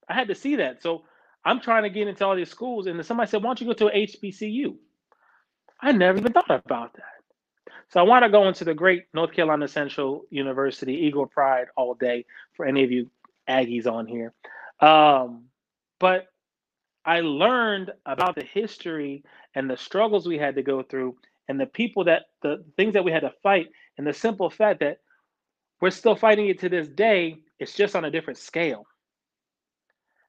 I 0.08 0.14
had 0.14 0.26
to 0.28 0.34
see 0.34 0.56
that. 0.56 0.82
So 0.82 1.04
I'm 1.44 1.60
trying 1.60 1.84
to 1.84 1.90
get 1.90 2.08
into 2.08 2.26
all 2.26 2.34
these 2.34 2.50
schools, 2.50 2.86
and 2.88 3.06
somebody 3.06 3.30
said, 3.30 3.40
Why 3.40 3.48
don't 3.50 3.60
you 3.60 3.68
go 3.68 3.72
to 3.74 3.84
HBCU? 3.84 4.74
I 5.80 5.92
never 5.92 6.18
even 6.18 6.32
thought 6.32 6.50
about 6.50 6.94
that. 6.94 7.72
So 7.88 8.00
I 8.00 8.02
want 8.02 8.24
to 8.24 8.30
go 8.30 8.48
into 8.48 8.64
the 8.64 8.74
great 8.74 9.04
North 9.14 9.32
Carolina 9.32 9.68
Central 9.68 10.24
University, 10.30 10.94
Eagle 10.94 11.26
Pride 11.26 11.66
all 11.76 11.94
day 11.94 12.24
for 12.56 12.66
any 12.66 12.82
of 12.82 12.90
you 12.90 13.08
Aggies 13.48 13.86
on 13.86 14.06
here. 14.06 14.32
Um, 14.80 15.44
but 16.00 16.26
I 17.04 17.20
learned 17.20 17.92
about 18.06 18.34
the 18.34 18.44
history 18.44 19.24
and 19.54 19.70
the 19.70 19.76
struggles 19.76 20.26
we 20.26 20.38
had 20.38 20.56
to 20.56 20.62
go 20.62 20.82
through 20.82 21.16
and 21.48 21.60
the 21.60 21.66
people 21.66 22.04
that 22.04 22.22
the 22.40 22.64
things 22.76 22.94
that 22.94 23.04
we 23.04 23.12
had 23.12 23.20
to 23.20 23.32
fight 23.42 23.68
and 23.98 24.06
the 24.06 24.12
simple 24.12 24.50
fact 24.50 24.80
that 24.80 24.98
we're 25.82 25.90
still 25.90 26.14
fighting 26.14 26.46
it 26.46 26.60
to 26.60 26.68
this 26.68 26.86
day. 26.86 27.40
It's 27.58 27.74
just 27.74 27.96
on 27.96 28.04
a 28.04 28.10
different 28.10 28.38
scale. 28.38 28.86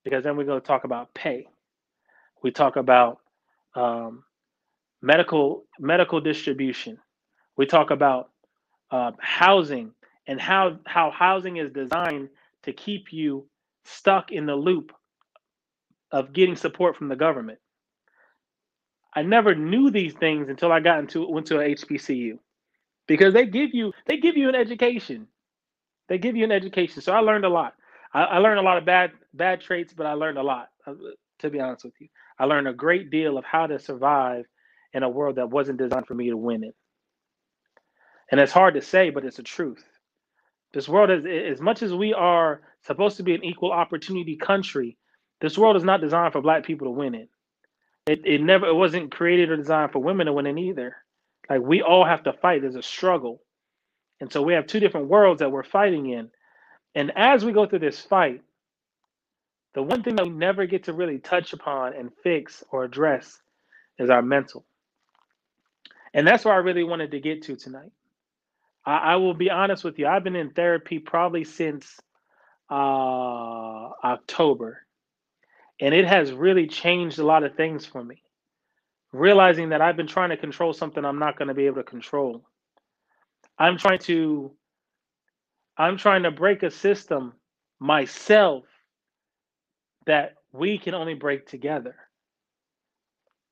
Because 0.03 0.23
then 0.23 0.35
we're 0.35 0.45
going 0.45 0.59
to 0.59 0.67
talk 0.67 0.83
about 0.83 1.13
pay. 1.13 1.47
We 2.41 2.51
talk 2.51 2.75
about 2.75 3.19
um, 3.75 4.23
medical 5.01 5.63
medical 5.79 6.19
distribution. 6.19 6.97
We 7.55 7.67
talk 7.67 7.91
about 7.91 8.31
uh, 8.89 9.11
housing 9.19 9.91
and 10.27 10.41
how 10.41 10.79
how 10.85 11.11
housing 11.11 11.57
is 11.57 11.71
designed 11.71 12.29
to 12.63 12.73
keep 12.73 13.13
you 13.13 13.47
stuck 13.85 14.31
in 14.31 14.47
the 14.47 14.55
loop 14.55 14.91
of 16.11 16.33
getting 16.33 16.55
support 16.55 16.97
from 16.97 17.09
the 17.09 17.15
government. 17.15 17.59
I 19.15 19.21
never 19.21 19.53
knew 19.53 19.91
these 19.91 20.15
things 20.15 20.49
until 20.49 20.71
I 20.71 20.79
got 20.79 20.99
into 20.99 21.29
went 21.29 21.45
to 21.47 21.59
a 21.59 21.75
HBCU 21.75 22.39
because 23.07 23.33
they 23.35 23.45
give 23.45 23.69
you 23.73 23.93
they 24.07 24.17
give 24.17 24.35
you 24.35 24.49
an 24.49 24.55
education. 24.55 25.27
They 26.09 26.17
give 26.17 26.35
you 26.35 26.43
an 26.43 26.51
education. 26.51 27.01
So 27.01 27.13
I 27.13 27.19
learned 27.19 27.45
a 27.45 27.49
lot. 27.49 27.75
I, 28.13 28.23
I 28.23 28.37
learned 28.39 28.59
a 28.59 28.63
lot 28.63 28.77
of 28.77 28.85
bad 28.85 29.11
bad 29.33 29.61
traits, 29.61 29.93
but 29.93 30.05
I 30.05 30.13
learned 30.13 30.37
a 30.37 30.43
lot. 30.43 30.69
Uh, 30.85 30.93
to 31.39 31.49
be 31.49 31.59
honest 31.59 31.85
with 31.85 31.93
you, 31.99 32.07
I 32.39 32.45
learned 32.45 32.67
a 32.67 32.73
great 32.73 33.09
deal 33.09 33.37
of 33.37 33.45
how 33.45 33.67
to 33.67 33.79
survive 33.79 34.45
in 34.93 35.03
a 35.03 35.09
world 35.09 35.37
that 35.37 35.49
wasn't 35.49 35.79
designed 35.79 36.07
for 36.07 36.13
me 36.13 36.29
to 36.29 36.37
win 36.37 36.63
it. 36.63 36.75
And 38.31 38.39
it's 38.39 38.51
hard 38.51 38.75
to 38.75 38.81
say, 38.81 39.09
but 39.09 39.25
it's 39.25 39.37
the 39.37 39.43
truth. 39.43 39.83
This 40.73 40.89
world 40.89 41.11
is 41.11 41.25
as 41.25 41.61
much 41.61 41.83
as 41.83 41.93
we 41.93 42.13
are 42.13 42.61
supposed 42.81 43.17
to 43.17 43.23
be 43.23 43.35
an 43.35 43.43
equal 43.43 43.71
opportunity 43.71 44.35
country. 44.35 44.97
This 45.39 45.57
world 45.57 45.75
is 45.75 45.83
not 45.83 46.01
designed 46.01 46.33
for 46.33 46.41
black 46.41 46.65
people 46.65 46.87
to 46.87 46.91
win 46.91 47.15
it. 47.15 47.29
It, 48.07 48.21
it 48.25 48.41
never 48.41 48.67
it 48.67 48.75
wasn't 48.75 49.11
created 49.11 49.49
or 49.49 49.57
designed 49.57 49.91
for 49.91 49.99
women 49.99 50.25
to 50.25 50.33
win 50.33 50.47
it 50.47 50.57
either. 50.57 50.95
Like 51.49 51.61
we 51.61 51.81
all 51.81 52.05
have 52.05 52.23
to 52.23 52.33
fight. 52.33 52.61
There's 52.61 52.75
a 52.75 52.81
struggle. 52.81 53.41
And 54.23 54.31
so 54.31 54.41
we 54.41 54.53
have 54.53 54.67
two 54.67 54.79
different 54.79 55.09
worlds 55.09 55.39
that 55.39 55.51
we're 55.51 55.65
fighting 55.65 56.09
in. 56.09 56.29
And 56.95 57.11
as 57.13 57.43
we 57.43 57.51
go 57.51 57.65
through 57.65 57.79
this 57.79 57.99
fight, 57.99 58.41
the 59.73 59.83
one 59.83 60.01
thing 60.01 60.15
that 60.15 60.23
we 60.23 60.31
never 60.31 60.65
get 60.65 60.85
to 60.85 60.93
really 60.93 61.17
touch 61.17 61.51
upon 61.51 61.93
and 61.93 62.09
fix 62.23 62.63
or 62.71 62.85
address 62.85 63.41
is 63.99 64.09
our 64.09 64.21
mental. 64.21 64.63
And 66.13 66.25
that's 66.25 66.45
where 66.45 66.53
I 66.53 66.59
really 66.59 66.85
wanted 66.85 67.11
to 67.11 67.19
get 67.19 67.43
to 67.43 67.57
tonight. 67.57 67.91
I, 68.85 68.95
I 68.95 69.15
will 69.17 69.33
be 69.33 69.49
honest 69.49 69.83
with 69.83 69.99
you. 69.99 70.07
I've 70.07 70.23
been 70.23 70.37
in 70.37 70.51
therapy 70.51 70.99
probably 70.99 71.43
since 71.43 71.99
uh, 72.71 73.89
October. 74.05 74.85
And 75.81 75.93
it 75.93 76.05
has 76.05 76.31
really 76.31 76.67
changed 76.67 77.19
a 77.19 77.25
lot 77.25 77.43
of 77.43 77.55
things 77.57 77.85
for 77.85 78.01
me. 78.01 78.23
Realizing 79.11 79.67
that 79.71 79.81
I've 79.81 79.97
been 79.97 80.07
trying 80.07 80.29
to 80.29 80.37
control 80.37 80.71
something 80.71 81.03
I'm 81.03 81.19
not 81.19 81.37
going 81.37 81.49
to 81.49 81.53
be 81.53 81.65
able 81.65 81.83
to 81.83 81.83
control. 81.83 82.45
I'm 83.57 83.77
trying 83.77 83.99
to 83.99 84.51
I'm 85.77 85.97
trying 85.97 86.23
to 86.23 86.31
break 86.31 86.63
a 86.63 86.71
system 86.71 87.33
myself 87.79 88.65
that 90.05 90.35
we 90.51 90.77
can 90.77 90.93
only 90.93 91.15
break 91.15 91.47
together. 91.47 91.95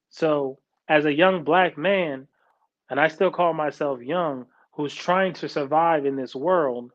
So, 0.10 0.60
as 0.88 1.06
a 1.06 1.14
young 1.14 1.44
black 1.44 1.78
man, 1.78 2.28
and 2.90 3.00
I 3.00 3.08
still 3.08 3.32
call 3.32 3.54
myself 3.54 4.02
young, 4.02 4.46
who's 4.74 4.94
trying 4.94 5.34
to 5.34 5.50
survive 5.50 6.06
in 6.06 6.16
this 6.16 6.36
world, 6.36 6.92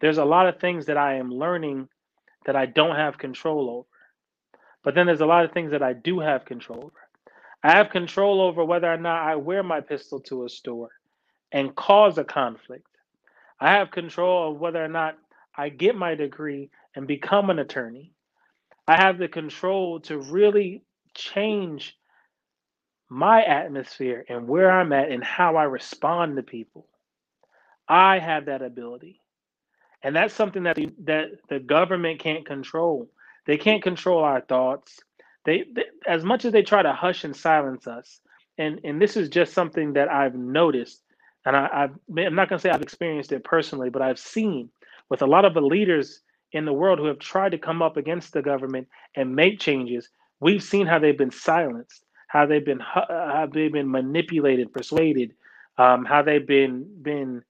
there's 0.00 0.18
a 0.18 0.24
lot 0.24 0.48
of 0.48 0.60
things 0.60 0.86
that 0.86 0.96
I 0.96 1.16
am 1.16 1.30
learning 1.30 1.88
that 2.46 2.56
I 2.56 2.66
don't 2.66 2.96
have 2.96 3.18
control 3.18 3.70
over. 3.70 3.88
But 4.82 4.94
then 4.94 5.06
there's 5.06 5.20
a 5.20 5.26
lot 5.26 5.44
of 5.44 5.52
things 5.52 5.72
that 5.72 5.82
I 5.82 5.92
do 5.92 6.20
have 6.20 6.44
control 6.44 6.78
over. 6.86 7.08
I 7.62 7.72
have 7.76 7.90
control 7.90 8.40
over 8.40 8.64
whether 8.64 8.92
or 8.92 8.98
not 8.98 9.22
I 9.26 9.36
wear 9.36 9.62
my 9.62 9.80
pistol 9.80 10.20
to 10.20 10.44
a 10.44 10.48
store 10.48 10.90
and 11.54 11.74
cause 11.76 12.18
a 12.18 12.24
conflict. 12.24 12.88
I 13.60 13.70
have 13.74 13.92
control 13.92 14.52
of 14.52 14.60
whether 14.60 14.84
or 14.84 14.88
not 14.88 15.16
I 15.56 15.68
get 15.68 15.94
my 15.94 16.16
degree 16.16 16.68
and 16.96 17.06
become 17.06 17.48
an 17.48 17.60
attorney. 17.60 18.10
I 18.88 18.96
have 18.96 19.18
the 19.18 19.28
control 19.28 20.00
to 20.00 20.18
really 20.18 20.82
change 21.14 21.96
my 23.08 23.44
atmosphere 23.44 24.24
and 24.28 24.48
where 24.48 24.68
I'm 24.70 24.92
at 24.92 25.12
and 25.12 25.22
how 25.22 25.54
I 25.56 25.62
respond 25.62 26.36
to 26.36 26.42
people. 26.42 26.88
I 27.88 28.18
have 28.18 28.46
that 28.46 28.60
ability. 28.60 29.20
And 30.02 30.16
that's 30.16 30.34
something 30.34 30.64
that 30.64 30.74
the, 30.74 30.92
that 31.04 31.26
the 31.48 31.60
government 31.60 32.18
can't 32.18 32.44
control. 32.44 33.08
They 33.46 33.58
can't 33.58 33.82
control 33.82 34.24
our 34.24 34.40
thoughts. 34.40 34.98
They, 35.44 35.66
they 35.72 35.84
as 36.06 36.24
much 36.24 36.44
as 36.44 36.52
they 36.52 36.62
try 36.62 36.82
to 36.82 36.92
hush 36.92 37.22
and 37.22 37.36
silence 37.36 37.86
us. 37.86 38.20
And 38.58 38.80
and 38.84 39.00
this 39.00 39.16
is 39.16 39.28
just 39.28 39.52
something 39.52 39.92
that 39.92 40.08
I've 40.08 40.34
noticed 40.34 41.03
and 41.44 41.56
I, 41.56 41.88
I'm 42.16 42.34
not 42.34 42.48
going 42.48 42.58
to 42.58 42.60
say 42.60 42.70
I've 42.70 42.82
experienced 42.82 43.32
it 43.32 43.44
personally, 43.44 43.90
but 43.90 44.02
I've 44.02 44.18
seen 44.18 44.70
with 45.10 45.22
a 45.22 45.26
lot 45.26 45.44
of 45.44 45.54
the 45.54 45.60
leaders 45.60 46.20
in 46.52 46.64
the 46.64 46.72
world 46.72 46.98
who 46.98 47.06
have 47.06 47.18
tried 47.18 47.50
to 47.50 47.58
come 47.58 47.82
up 47.82 47.96
against 47.96 48.32
the 48.32 48.42
government 48.42 48.88
and 49.16 49.34
make 49.34 49.60
changes. 49.60 50.08
We've 50.40 50.62
seen 50.62 50.86
how 50.86 50.98
they've 50.98 51.18
been 51.18 51.30
silenced, 51.30 52.04
how 52.28 52.46
they've 52.46 52.64
been 52.64 52.80
how 52.80 53.48
they've 53.52 53.72
been 53.72 53.90
manipulated, 53.90 54.72
persuaded, 54.72 55.34
um, 55.78 56.04
how 56.04 56.22
they've 56.22 56.46
been 56.46 56.86
been 57.02 57.42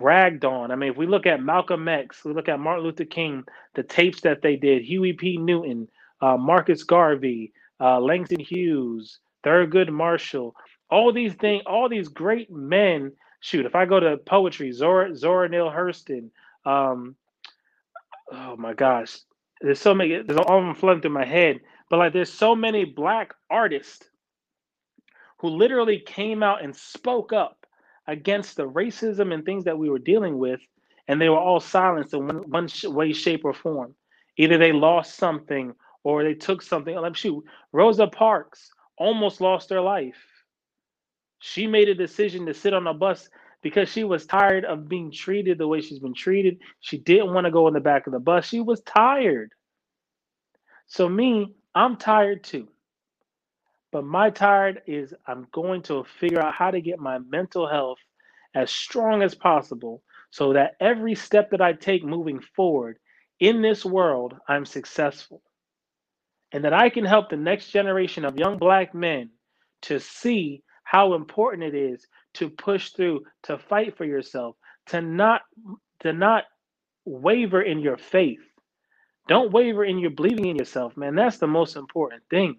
ragged 0.00 0.44
on. 0.44 0.70
I 0.70 0.76
mean, 0.76 0.90
if 0.90 0.96
we 0.96 1.06
look 1.06 1.26
at 1.26 1.42
Malcolm 1.42 1.88
X, 1.88 2.24
we 2.24 2.32
look 2.32 2.48
at 2.48 2.60
Martin 2.60 2.84
Luther 2.84 3.04
King, 3.04 3.44
the 3.74 3.82
tapes 3.82 4.20
that 4.22 4.42
they 4.42 4.56
did, 4.56 4.82
Huey 4.82 5.12
P. 5.12 5.36
Newton, 5.36 5.88
uh, 6.20 6.36
Marcus 6.36 6.82
Garvey, 6.84 7.52
uh, 7.80 8.00
Langston 8.00 8.40
Hughes, 8.40 9.18
Thurgood 9.44 9.90
Marshall, 9.90 10.54
all 10.90 11.12
these 11.12 11.34
things, 11.34 11.62
all 11.66 11.88
these 11.88 12.08
great 12.08 12.50
men. 12.50 13.12
Shoot, 13.40 13.66
if 13.66 13.74
I 13.74 13.84
go 13.86 14.00
to 14.00 14.16
poetry, 14.16 14.72
Zora 14.72 15.14
Zora 15.14 15.48
Neale 15.48 15.70
Hurston, 15.70 16.30
um, 16.64 17.14
oh 18.32 18.56
my 18.56 18.74
gosh, 18.74 19.18
there's 19.60 19.80
so 19.80 19.94
many. 19.94 20.22
There's 20.22 20.38
all 20.38 20.58
of 20.58 20.64
them 20.64 20.74
flooding 20.74 21.02
through 21.02 21.12
my 21.12 21.24
head, 21.24 21.60
but 21.90 21.98
like 21.98 22.12
there's 22.12 22.32
so 22.32 22.54
many 22.54 22.84
black 22.84 23.34
artists 23.50 24.08
who 25.38 25.48
literally 25.48 26.00
came 26.00 26.42
out 26.42 26.62
and 26.62 26.74
spoke 26.74 27.32
up 27.32 27.64
against 28.06 28.56
the 28.56 28.68
racism 28.68 29.32
and 29.32 29.44
things 29.44 29.64
that 29.64 29.78
we 29.78 29.88
were 29.88 29.98
dealing 29.98 30.38
with, 30.38 30.60
and 31.06 31.20
they 31.20 31.28
were 31.28 31.38
all 31.38 31.60
silenced 31.60 32.14
in 32.14 32.26
one, 32.26 32.50
one 32.50 32.68
way, 32.94 33.12
shape, 33.12 33.44
or 33.44 33.54
form. 33.54 33.94
Either 34.36 34.58
they 34.58 34.72
lost 34.72 35.16
something 35.16 35.74
or 36.02 36.24
they 36.24 36.34
took 36.34 36.62
something. 36.62 36.94
Like 36.96 37.16
shoot, 37.16 37.44
Rosa 37.72 38.06
Parks 38.06 38.70
almost 38.96 39.40
lost 39.40 39.70
her 39.70 39.80
life. 39.80 40.16
She 41.40 41.66
made 41.66 41.88
a 41.88 41.94
decision 41.94 42.46
to 42.46 42.54
sit 42.54 42.74
on 42.74 42.86
a 42.86 42.94
bus 42.94 43.28
because 43.62 43.88
she 43.90 44.04
was 44.04 44.26
tired 44.26 44.64
of 44.64 44.88
being 44.88 45.10
treated 45.12 45.58
the 45.58 45.68
way 45.68 45.80
she's 45.80 45.98
been 46.00 46.14
treated. 46.14 46.58
She 46.80 46.98
didn't 46.98 47.34
want 47.34 47.46
to 47.46 47.50
go 47.50 47.68
in 47.68 47.74
the 47.74 47.80
back 47.80 48.06
of 48.06 48.12
the 48.12 48.20
bus. 48.20 48.46
She 48.46 48.60
was 48.60 48.80
tired. 48.82 49.52
So 50.86 51.08
me, 51.08 51.54
I'm 51.74 51.96
tired 51.96 52.44
too. 52.44 52.68
But 53.92 54.04
my 54.04 54.30
tired 54.30 54.82
is 54.86 55.14
I'm 55.26 55.46
going 55.52 55.82
to 55.84 56.04
figure 56.20 56.42
out 56.42 56.54
how 56.54 56.70
to 56.70 56.80
get 56.80 56.98
my 56.98 57.18
mental 57.18 57.68
health 57.68 57.98
as 58.54 58.70
strong 58.70 59.22
as 59.22 59.34
possible 59.34 60.02
so 60.30 60.52
that 60.54 60.76
every 60.80 61.14
step 61.14 61.50
that 61.50 61.60
I 61.62 61.72
take 61.72 62.04
moving 62.04 62.40
forward 62.56 62.98
in 63.40 63.62
this 63.62 63.84
world, 63.84 64.36
I'm 64.48 64.66
successful. 64.66 65.42
And 66.52 66.64
that 66.64 66.74
I 66.74 66.90
can 66.90 67.04
help 67.04 67.30
the 67.30 67.36
next 67.36 67.70
generation 67.70 68.24
of 68.24 68.38
young 68.38 68.58
black 68.58 68.94
men 68.94 69.30
to 69.82 70.00
see 70.00 70.62
how 70.88 71.12
important 71.12 71.62
it 71.62 71.74
is 71.74 72.06
to 72.32 72.48
push 72.48 72.92
through, 72.92 73.20
to 73.42 73.58
fight 73.58 73.98
for 73.98 74.06
yourself, 74.06 74.56
to 74.86 75.02
not 75.02 75.42
to 76.00 76.14
not 76.14 76.44
waver 77.04 77.60
in 77.60 77.80
your 77.80 77.98
faith. 77.98 78.40
Don't 79.28 79.52
waver 79.52 79.84
in 79.84 79.98
your 79.98 80.12
believing 80.12 80.46
in 80.46 80.56
yourself, 80.56 80.96
man. 80.96 81.14
That's 81.14 81.36
the 81.36 81.46
most 81.46 81.76
important 81.76 82.22
thing. 82.30 82.56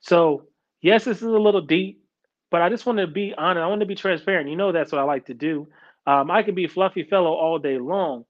So, 0.00 0.48
yes, 0.80 1.04
this 1.04 1.18
is 1.18 1.22
a 1.22 1.38
little 1.38 1.60
deep, 1.60 2.02
but 2.50 2.62
I 2.62 2.68
just 2.68 2.84
want 2.84 2.98
to 2.98 3.06
be 3.06 3.32
honest. 3.38 3.62
I 3.62 3.68
want 3.68 3.78
to 3.80 3.86
be 3.86 3.94
transparent. 3.94 4.50
You 4.50 4.56
know, 4.56 4.72
that's 4.72 4.90
what 4.90 5.00
I 5.00 5.04
like 5.04 5.26
to 5.26 5.34
do. 5.34 5.68
Um, 6.04 6.32
I 6.32 6.42
can 6.42 6.56
be 6.56 6.66
fluffy 6.66 7.04
fellow 7.04 7.32
all 7.32 7.60
day 7.60 7.78
long, 7.78 8.24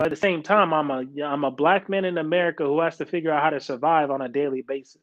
but 0.00 0.08
at 0.08 0.10
the 0.10 0.16
same 0.16 0.42
time, 0.42 0.74
I'm 0.74 0.90
a 0.90 1.04
I'm 1.24 1.44
a 1.44 1.52
black 1.52 1.88
man 1.88 2.04
in 2.04 2.18
America 2.18 2.64
who 2.64 2.80
has 2.80 2.96
to 2.96 3.06
figure 3.06 3.30
out 3.30 3.40
how 3.44 3.50
to 3.50 3.60
survive 3.60 4.10
on 4.10 4.20
a 4.20 4.28
daily 4.28 4.62
basis, 4.62 5.02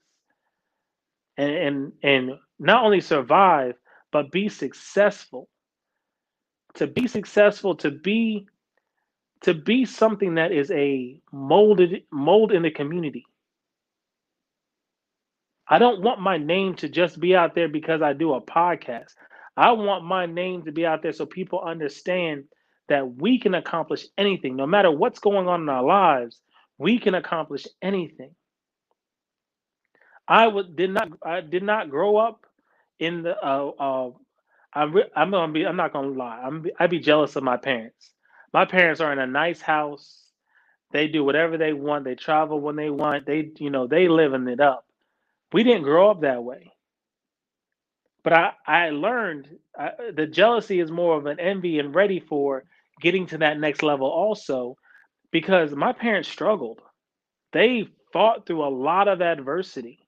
and 1.38 1.52
and 1.52 1.92
and 2.04 2.32
not 2.60 2.84
only 2.84 3.02
survive 3.02 3.76
but 4.12 4.32
be 4.32 4.50
successful. 4.50 5.50
To 6.76 6.88
be 6.88 7.08
successful, 7.08 7.76
to 7.78 7.92
be 7.92 8.48
to 9.42 9.54
be 9.54 9.86
something 9.86 10.36
that 10.36 10.52
is 10.52 10.72
a 10.72 11.22
molded 11.32 12.04
mold 12.12 12.52
in 12.52 12.64
the 12.64 12.72
community 12.72 13.26
I 15.68 15.80
don't 15.80 16.04
want 16.04 16.22
my 16.22 16.38
name 16.38 16.76
to 16.78 16.90
just 16.90 17.20
be 17.20 17.36
out 17.36 17.56
there 17.56 17.68
because 17.68 18.02
I 18.02 18.14
do 18.14 18.34
a 18.36 18.42
podcast. 18.42 19.14
I 19.58 19.72
want 19.72 20.06
my 20.06 20.28
name 20.28 20.64
to 20.66 20.72
be 20.72 20.86
out 20.86 21.02
there 21.02 21.14
so 21.14 21.26
people 21.26 21.62
understand 21.62 22.46
that 22.90 23.16
we 23.18 23.40
can 23.40 23.56
accomplish 23.56 24.06
anything, 24.18 24.56
no 24.56 24.68
matter 24.68 24.92
what's 24.92 25.20
going 25.20 25.48
on 25.48 25.62
in 25.64 25.70
our 25.70 25.84
lives. 25.84 26.40
We 26.78 27.00
can 27.00 27.16
accomplish 27.16 27.66
anything. 27.82 28.36
I 30.28 30.48
would 30.48 30.76
did 30.76 30.92
not 30.92 31.10
I 31.24 31.42
did 31.42 31.64
not 31.64 31.90
grow 31.90 32.18
up 32.18 32.46
in 33.00 33.24
the 33.24 33.38
uh, 33.38 33.70
uh 33.80 34.12
I'm 34.74 34.96
I'm 35.16 35.32
gonna 35.32 35.54
be 35.54 35.66
I'm 35.68 35.78
not 35.78 35.94
gonna 35.94 36.10
lie 36.10 36.42
I'm 36.44 36.66
I'd 36.80 36.90
be 36.92 37.00
jealous 37.00 37.36
of 37.36 37.44
my 37.44 37.58
parents. 37.58 38.12
My 38.54 38.66
parents 38.66 39.02
are 39.02 39.14
in 39.14 39.20
a 39.20 39.28
nice 39.28 39.62
house. 39.62 40.24
They 40.92 41.08
do 41.08 41.24
whatever 41.24 41.58
they 41.58 41.74
want. 41.74 42.06
They 42.06 42.16
travel 42.16 42.60
when 42.62 42.76
they 42.76 42.90
want. 42.90 43.26
They 43.26 43.52
you 43.60 43.70
know 43.70 43.88
they 43.88 44.08
living 44.08 44.48
it 44.48 44.62
up. 44.62 44.86
We 45.54 45.64
didn't 45.64 45.84
grow 45.84 46.12
up 46.12 46.22
that 46.22 46.44
way. 46.44 46.74
But 48.24 48.34
I, 48.34 48.52
I 48.68 48.90
learned 48.92 49.50
the 50.16 50.28
jealousy 50.28 50.80
is 50.80 50.92
more 50.92 51.18
of 51.18 51.28
an 51.28 51.40
envy 51.40 51.80
and 51.80 51.96
ready 51.96 52.20
for 52.20 52.66
getting 53.02 53.28
to 53.28 53.40
that 53.40 53.60
next 53.60 53.84
level 53.84 54.08
also 54.08 54.78
because 55.32 55.72
my 55.76 55.94
parents 55.94 56.30
struggled. 56.30 56.82
They 57.54 57.88
fought 58.14 58.46
through 58.48 58.66
a 58.66 58.70
lot 58.70 59.08
of 59.08 59.22
adversity. 59.22 60.05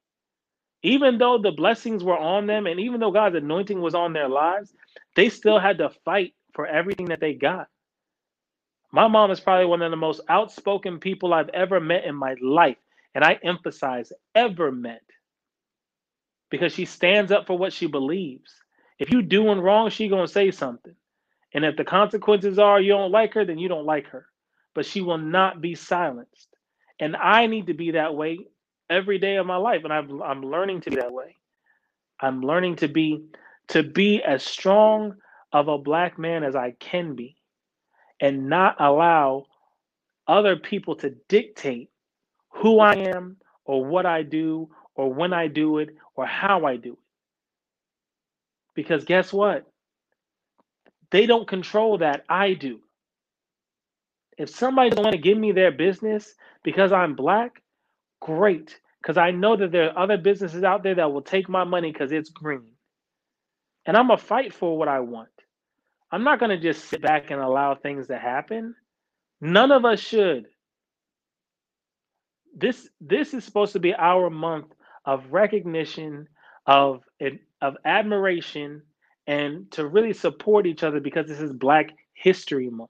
Even 0.83 1.17
though 1.17 1.37
the 1.37 1.51
blessings 1.51 2.03
were 2.03 2.17
on 2.17 2.47
them 2.47 2.67
and 2.67 2.79
even 2.79 2.99
though 2.99 3.11
God's 3.11 3.35
anointing 3.35 3.81
was 3.81 3.95
on 3.95 4.13
their 4.13 4.29
lives, 4.29 4.73
they 5.15 5.29
still 5.29 5.59
had 5.59 5.79
to 5.79 5.89
fight 6.05 6.33
for 6.53 6.67
everything 6.67 7.07
that 7.07 7.19
they 7.19 7.33
got. 7.33 7.67
My 8.91 9.07
mom 9.07 9.31
is 9.31 9.39
probably 9.39 9.65
one 9.67 9.81
of 9.81 9.91
the 9.91 9.97
most 9.97 10.21
outspoken 10.29 10.99
people 10.99 11.33
I've 11.33 11.49
ever 11.49 11.79
met 11.79 12.05
in 12.05 12.15
my 12.15 12.35
life. 12.41 12.77
And 13.15 13.23
I 13.23 13.39
emphasize 13.43 14.13
ever 14.35 14.71
met 14.71 15.01
because 16.51 16.73
she 16.73 16.85
stands 16.85 17.31
up 17.31 17.47
for 17.47 17.57
what 17.57 17.73
she 17.73 17.87
believes. 17.87 18.51
If 18.99 19.11
you're 19.11 19.23
doing 19.23 19.59
wrong, 19.59 19.89
she 19.89 20.07
gonna 20.09 20.27
say 20.27 20.51
something. 20.51 20.95
And 21.53 21.65
if 21.65 21.77
the 21.77 21.83
consequences 21.85 22.59
are 22.59 22.81
you 22.81 22.93
don't 22.93 23.11
like 23.11 23.33
her, 23.33 23.45
then 23.45 23.57
you 23.59 23.67
don't 23.69 23.85
like 23.85 24.07
her. 24.09 24.27
But 24.75 24.85
she 24.85 25.01
will 25.01 25.17
not 25.17 25.61
be 25.61 25.75
silenced. 25.75 26.49
And 26.99 27.15
I 27.15 27.47
need 27.47 27.67
to 27.67 27.73
be 27.73 27.91
that 27.91 28.15
way 28.15 28.47
every 28.89 29.19
day 29.19 29.37
of 29.37 29.45
my 29.45 29.57
life. 29.57 29.83
And 29.83 29.93
I'm 29.93 30.21
I'm 30.21 30.43
learning 30.43 30.81
to 30.81 30.89
be 30.89 30.97
that 30.97 31.13
way. 31.13 31.35
I'm 32.19 32.41
learning 32.41 32.77
to 32.77 32.87
be 32.87 33.25
to 33.69 33.83
be 33.83 34.21
as 34.23 34.43
strong 34.43 35.15
of 35.53 35.67
a 35.67 35.77
black 35.77 36.17
man 36.19 36.43
as 36.43 36.55
I 36.55 36.71
can 36.79 37.15
be 37.15 37.35
and 38.21 38.49
not 38.49 38.75
allow 38.79 39.45
other 40.27 40.57
people 40.57 40.95
to 40.97 41.11
dictate 41.29 41.89
who 42.49 42.79
I 42.79 42.95
am 42.95 43.37
or 43.65 43.85
what 43.85 44.05
I 44.05 44.23
do 44.23 44.69
or 44.95 45.13
when 45.13 45.33
I 45.33 45.47
do 45.47 45.79
it 45.79 45.89
or 46.15 46.25
how 46.25 46.65
I 46.65 46.77
do 46.77 46.93
it. 46.93 46.99
Because 48.75 49.05
guess 49.05 49.33
what? 49.33 49.65
They 51.11 51.25
don't 51.25 51.47
control 51.47 51.99
that. 51.99 52.25
I 52.29 52.53
do. 52.53 52.81
If 54.37 54.49
somebody 54.49 54.89
doesn't 54.89 55.03
want 55.03 55.15
to 55.15 55.21
give 55.21 55.37
me 55.37 55.51
their 55.51 55.71
business 55.71 56.35
because 56.63 56.91
I'm 56.91 57.15
black, 57.15 57.61
great. 58.21 58.79
Because 59.01 59.17
I 59.17 59.31
know 59.31 59.55
that 59.55 59.71
there 59.71 59.91
are 59.91 60.03
other 60.03 60.17
businesses 60.17 60.63
out 60.63 60.83
there 60.83 60.95
that 60.95 61.11
will 61.11 61.21
take 61.21 61.49
my 61.49 61.63
money 61.63 61.91
because 61.91 62.11
it's 62.11 62.29
green. 62.29 62.73
And 63.85 63.95
I'm 63.95 64.07
going 64.07 64.19
to 64.19 64.25
fight 64.25 64.53
for 64.53 64.77
what 64.77 64.89
I 64.89 64.99
want. 65.01 65.29
I'm 66.11 66.23
not 66.23 66.39
going 66.39 66.51
to 66.51 66.59
just 66.59 66.85
sit 66.89 67.01
back 67.01 67.31
and 67.31 67.41
allow 67.41 67.75
things 67.75 68.07
to 68.07 68.17
happen. 68.17 68.75
None 69.41 69.71
of 69.71 69.85
us 69.85 69.99
should. 69.99 70.47
This 72.55 72.89
this 72.99 73.33
is 73.33 73.43
supposed 73.43 73.73
to 73.73 73.79
be 73.79 73.93
our 73.93 74.29
month 74.29 74.67
of 75.05 75.31
recognition, 75.31 76.27
of 76.65 77.03
of 77.61 77.77
admiration, 77.85 78.81
and 79.27 79.69
to 79.71 79.85
really 79.85 80.13
support 80.13 80.65
each 80.65 80.83
other 80.83 80.99
because 80.99 81.27
this 81.27 81.39
is 81.39 81.53
Black 81.53 81.91
History 82.13 82.69
Month. 82.69 82.89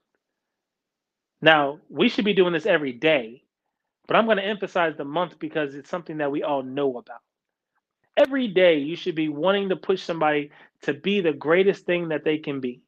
Now, 1.42 1.80
we 1.88 2.08
should 2.08 2.24
be 2.24 2.34
doing 2.34 2.52
this 2.52 2.66
every 2.66 2.92
day, 2.92 3.42
but 4.08 4.16
I'm 4.16 4.26
going 4.26 4.38
to 4.38 4.44
emphasize 4.46 4.96
the 4.98 5.04
month 5.06 5.40
because 5.40 5.76
it's 5.76 5.90
something 5.90 6.18
that 6.18 6.32
we 6.32 6.44
all 6.44 6.64
know 6.64 6.98
about. 6.98 7.20
Every 8.16 8.48
day, 8.48 8.78
you 8.78 8.96
should 8.96 9.16
be 9.16 9.30
wanting 9.30 9.70
to 9.70 9.76
push 9.76 10.02
somebody 10.02 10.52
to 10.82 10.94
be 10.94 11.20
the 11.22 11.34
greatest 11.34 11.86
thing 11.86 12.10
that 12.10 12.24
they 12.24 12.38
can 12.38 12.60
be. 12.60 12.82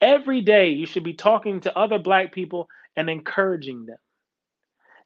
Every 0.00 0.42
day, 0.42 0.70
you 0.70 0.86
should 0.86 1.04
be 1.04 1.14
talking 1.14 1.60
to 1.62 1.78
other 1.78 1.98
Black 1.98 2.32
people 2.32 2.68
and 2.96 3.10
encouraging 3.10 3.86
them. 3.86 3.98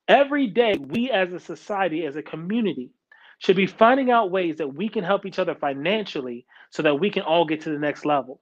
Every 0.09 0.49
day, 0.49 0.75
we 0.79 1.11
as 1.11 1.33
a 1.33 1.41
society, 1.41 2.07
as 2.07 2.17
a 2.17 2.23
community, 2.23 2.91
should 3.38 3.57
be 3.57 3.67
finding 3.67 4.11
out 4.11 4.31
ways 4.31 4.57
that 4.59 4.75
we 4.75 4.88
can 4.88 5.05
help 5.05 5.27
each 5.27 5.38
other 5.38 5.55
financially 5.55 6.47
so 6.71 6.83
that 6.83 7.01
we 7.01 7.11
can 7.11 7.23
all 7.23 7.47
get 7.47 7.62
to 7.62 7.71
the 7.71 7.79
next 7.79 8.05
level. 8.07 8.41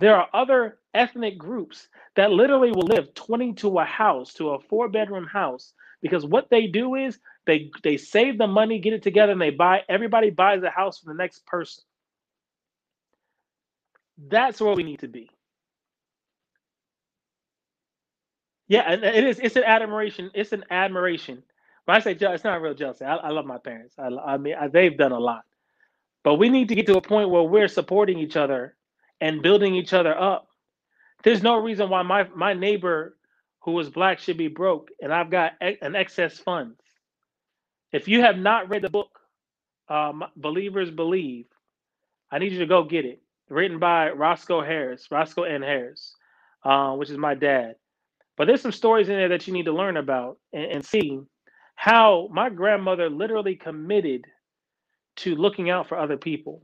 There 0.00 0.16
are 0.16 0.28
other 0.34 0.78
ethnic 0.94 1.38
groups 1.38 1.88
that 2.16 2.32
literally 2.32 2.72
will 2.72 2.84
live 2.86 3.14
20 3.14 3.54
to 3.54 3.80
a 3.80 3.86
house, 3.86 4.34
to 4.36 4.50
a 4.52 4.60
four 4.60 4.90
bedroom 4.90 5.26
house, 5.26 5.74
because 6.02 6.26
what 6.26 6.50
they 6.50 6.68
do 6.68 6.96
is 6.96 7.18
they 7.46 7.70
they 7.84 7.96
save 7.98 8.38
the 8.38 8.48
money, 8.48 8.80
get 8.80 8.94
it 8.94 9.02
together, 9.04 9.32
and 9.32 9.42
they 9.42 9.50
buy 9.50 9.82
everybody 9.88 10.30
buys 10.30 10.62
a 10.64 10.70
house 10.70 11.00
for 11.00 11.14
the 11.14 11.18
next 11.18 11.46
person. 11.46 11.84
That's 14.28 14.60
where 14.60 14.74
we 14.74 14.84
need 14.84 15.00
to 15.00 15.08
be. 15.08 15.30
Yeah, 18.68 18.82
and 18.90 19.04
it 19.04 19.24
is. 19.24 19.40
It's 19.40 19.56
an 19.56 19.64
admiration. 19.64 20.30
It's 20.34 20.52
an 20.52 20.64
admiration. 20.70 21.42
When 21.86 21.96
I 21.96 22.00
say 22.00 22.12
it's 22.12 22.44
not 22.44 22.62
real 22.62 22.74
jealousy. 22.74 23.04
I, 23.04 23.16
I 23.16 23.30
love 23.30 23.46
my 23.46 23.58
parents. 23.58 23.94
I, 23.98 24.08
I 24.08 24.38
mean, 24.38 24.54
I, 24.60 24.68
they've 24.68 24.96
done 24.96 25.12
a 25.12 25.20
lot, 25.20 25.44
but 26.24 26.36
we 26.36 26.50
need 26.50 26.68
to 26.70 26.76
get 26.76 26.86
to 26.88 26.98
a 26.98 27.02
point 27.02 27.30
where 27.30 27.44
we're 27.44 27.68
supporting 27.68 28.20
each 28.20 28.36
other 28.36 28.76
and 29.20 29.42
building 29.42 29.74
each 29.76 29.94
other 29.94 30.18
up. 30.18 30.48
There's 31.24 31.42
no 31.42 31.58
reason 31.58 31.90
why 31.90 32.02
my 32.02 32.28
my 32.34 32.54
neighbor 32.54 33.16
who 33.62 33.72
was 33.72 33.90
black 33.90 34.20
should 34.20 34.38
be 34.38 34.48
broke, 34.48 34.90
and 35.02 35.12
I've 35.12 35.30
got 35.30 35.52
an 35.60 35.96
excess 35.96 36.38
funds. 36.38 36.80
If 37.92 38.08
you 38.08 38.22
have 38.22 38.38
not 38.38 38.70
read 38.70 38.82
the 38.82 38.90
book, 38.90 39.18
um, 39.88 40.24
Believers 40.36 40.90
Believe, 40.90 41.46
I 42.32 42.38
need 42.38 42.52
you 42.52 42.60
to 42.60 42.66
go 42.66 42.84
get 42.84 43.06
it. 43.06 43.22
Written 43.50 43.78
by 43.80 44.10
Roscoe 44.10 44.62
Harris, 44.62 45.08
Roscoe 45.10 45.44
N. 45.44 45.62
Harris, 45.62 46.14
uh, 46.64 46.94
which 46.96 47.10
is 47.10 47.18
my 47.18 47.34
dad. 47.34 47.76
But 48.36 48.46
there's 48.46 48.62
some 48.62 48.72
stories 48.72 49.08
in 49.08 49.16
there 49.16 49.30
that 49.30 49.46
you 49.46 49.54
need 49.54 49.66
to 49.66 49.72
learn 49.72 49.96
about 49.98 50.38
and, 50.52 50.64
and 50.64 50.84
see 50.86 51.20
how 51.76 52.28
my 52.32 52.50
grandmother 52.50 53.10
literally 53.10 53.56
committed 53.56 54.24
to 55.18 55.36
looking 55.36 55.70
out 55.70 55.88
for 55.88 55.98
other 55.98 56.16
people. 56.18 56.62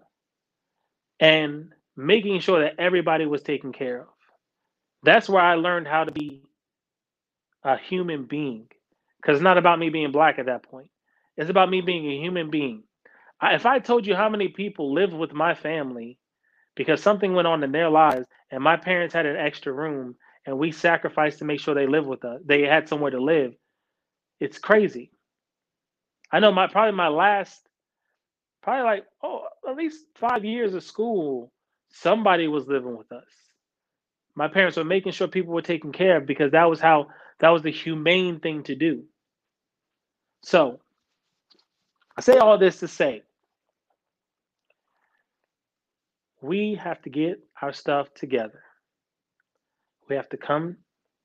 and 1.20 1.72
making 1.96 2.40
sure 2.40 2.62
that 2.62 2.74
everybody 2.78 3.26
was 3.26 3.42
taken 3.42 3.72
care 3.72 4.02
of. 4.02 4.08
That's 5.02 5.28
where 5.28 5.42
I 5.42 5.54
learned 5.54 5.88
how 5.88 6.04
to 6.04 6.12
be 6.12 6.42
a 7.64 7.78
human 7.78 8.24
being. 8.24 8.68
Because 9.20 9.36
it's 9.38 9.44
not 9.44 9.58
about 9.58 9.78
me 9.78 9.90
being 9.90 10.12
black 10.12 10.38
at 10.38 10.46
that 10.46 10.64
point. 10.64 10.88
It's 11.36 11.50
about 11.50 11.70
me 11.70 11.80
being 11.80 12.10
a 12.10 12.20
human 12.22 12.50
being. 12.50 12.84
I, 13.40 13.54
if 13.54 13.66
I 13.66 13.78
told 13.78 14.06
you 14.06 14.14
how 14.14 14.28
many 14.28 14.48
people 14.48 14.94
lived 14.94 15.14
with 15.14 15.32
my 15.32 15.54
family 15.54 16.18
because 16.76 17.02
something 17.02 17.34
went 17.34 17.48
on 17.48 17.64
in 17.64 17.72
their 17.72 17.90
lives 17.90 18.26
and 18.50 18.62
my 18.62 18.76
parents 18.76 19.14
had 19.14 19.26
an 19.26 19.36
extra 19.36 19.72
room 19.72 20.16
and 20.46 20.58
we 20.58 20.72
sacrificed 20.72 21.38
to 21.38 21.44
make 21.44 21.60
sure 21.60 21.74
they 21.74 21.86
lived 21.86 22.06
with 22.06 22.24
us, 22.24 22.40
they 22.44 22.62
had 22.62 22.88
somewhere 22.88 23.10
to 23.10 23.22
live, 23.22 23.54
it's 24.40 24.58
crazy. 24.58 25.10
I 26.32 26.40
know 26.40 26.52
my 26.52 26.66
probably 26.66 26.96
my 26.96 27.08
last, 27.08 27.66
probably 28.62 28.84
like, 28.84 29.04
oh, 29.22 29.46
at 29.68 29.76
least 29.76 30.06
five 30.16 30.44
years 30.44 30.74
of 30.74 30.82
school, 30.84 31.52
somebody 31.94 32.48
was 32.48 32.66
living 32.66 32.96
with 32.96 33.10
us. 33.12 33.28
My 34.34 34.48
parents 34.48 34.76
were 34.76 34.84
making 34.84 35.12
sure 35.12 35.28
people 35.28 35.54
were 35.54 35.62
taken 35.62 35.92
care 35.92 36.16
of 36.18 36.26
because 36.26 36.52
that 36.52 36.68
was 36.68 36.80
how 36.80 37.08
that 37.40 37.50
was 37.50 37.62
the 37.62 37.70
humane 37.70 38.40
thing 38.40 38.64
to 38.64 38.74
do. 38.74 39.04
So 40.42 40.80
I 42.16 42.20
say 42.20 42.38
all 42.38 42.58
this 42.58 42.80
to 42.80 42.88
say 42.88 43.22
we 46.40 46.74
have 46.74 47.00
to 47.02 47.10
get 47.10 47.40
our 47.62 47.72
stuff 47.72 48.12
together. 48.14 48.62
We 50.08 50.16
have 50.16 50.28
to 50.30 50.36
come 50.36 50.76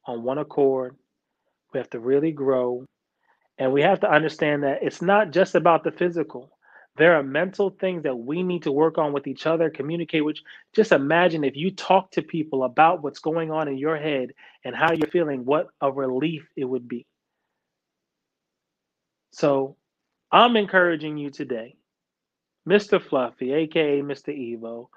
on 0.06 0.24
one 0.24 0.38
accord. 0.38 0.96
We 1.74 1.80
have 1.80 1.90
to 1.90 2.00
really 2.00 2.32
grow. 2.32 2.86
And 3.58 3.74
we 3.74 3.82
have 3.82 4.00
to 4.02 4.10
understand 4.10 4.64
that 4.64 4.80
it's 4.82 5.02
not 5.02 5.32
just 5.32 5.56
about 5.56 5.84
the 5.84 5.92
physical. 5.92 6.52
There 7.00 7.16
are 7.16 7.24
mental 7.24 7.70
things 7.70 8.04
that 8.04 8.14
we 8.18 8.44
need 8.44 8.64
to 8.64 8.74
work 8.74 8.98
on 8.98 9.14
with 9.14 9.26
each 9.26 9.46
other, 9.48 9.70
communicate 9.70 10.26
which 10.26 10.44
Just 10.76 10.92
imagine 10.92 11.46
if 11.46 11.56
you 11.56 11.72
talk 11.72 12.12
to 12.12 12.22
people 12.22 12.66
about 12.66 13.02
what's 13.02 13.20
going 13.20 13.52
on 13.52 13.70
in 13.70 13.78
your 13.78 13.96
head 13.96 14.34
and 14.66 14.76
how 14.76 14.92
you're 14.92 15.10
feeling, 15.10 15.46
what 15.46 15.70
a 15.80 15.90
relief 15.90 16.46
it 16.58 16.66
would 16.66 16.90
be. 16.90 17.08
So 19.32 19.78
I'm 20.30 20.58
encouraging 20.58 21.18
you 21.18 21.30
today, 21.30 21.78
Mr. 22.68 23.02
Fluffy, 23.02 23.54
aka 23.54 24.02
Mr. 24.02 24.38
Evo, 24.38 24.90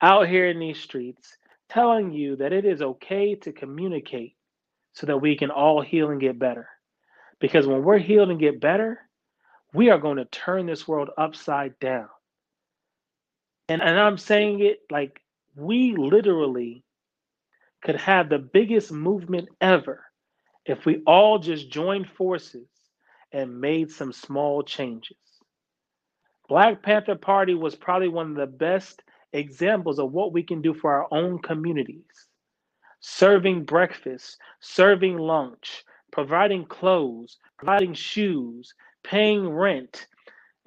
out 0.00 0.28
here 0.28 0.48
in 0.48 0.58
these 0.58 0.80
streets, 0.80 1.36
telling 1.68 2.10
you 2.10 2.36
that 2.36 2.54
it 2.54 2.64
is 2.64 2.80
okay 2.80 3.34
to 3.34 3.52
communicate 3.52 4.34
so 4.94 5.06
that 5.06 5.18
we 5.18 5.36
can 5.36 5.50
all 5.50 5.82
heal 5.82 6.08
and 6.08 6.22
get 6.22 6.38
better. 6.38 6.70
Because 7.38 7.66
when 7.66 7.82
we're 7.82 7.98
healed 7.98 8.30
and 8.30 8.40
get 8.40 8.62
better, 8.62 9.09
we 9.72 9.90
are 9.90 9.98
going 9.98 10.16
to 10.16 10.24
turn 10.26 10.66
this 10.66 10.86
world 10.88 11.10
upside 11.16 11.78
down. 11.78 12.08
And, 13.68 13.82
and 13.82 13.98
I'm 13.98 14.18
saying 14.18 14.60
it 14.60 14.80
like 14.90 15.20
we 15.54 15.94
literally 15.96 16.82
could 17.82 17.96
have 17.96 18.28
the 18.28 18.38
biggest 18.38 18.92
movement 18.92 19.48
ever 19.60 20.04
if 20.66 20.84
we 20.84 21.02
all 21.06 21.38
just 21.38 21.70
joined 21.70 22.08
forces 22.08 22.68
and 23.32 23.60
made 23.60 23.90
some 23.90 24.12
small 24.12 24.62
changes. 24.62 25.16
Black 26.48 26.82
Panther 26.82 27.14
Party 27.14 27.54
was 27.54 27.76
probably 27.76 28.08
one 28.08 28.30
of 28.30 28.36
the 28.36 28.46
best 28.46 29.02
examples 29.32 30.00
of 30.00 30.12
what 30.12 30.32
we 30.32 30.42
can 30.42 30.60
do 30.60 30.74
for 30.74 30.92
our 30.92 31.06
own 31.12 31.38
communities. 31.38 32.26
Serving 33.00 33.64
breakfast, 33.64 34.36
serving 34.58 35.16
lunch, 35.16 35.84
providing 36.10 36.66
clothes, 36.66 37.38
providing 37.56 37.94
shoes, 37.94 38.74
paying 39.02 39.48
rent. 39.48 40.06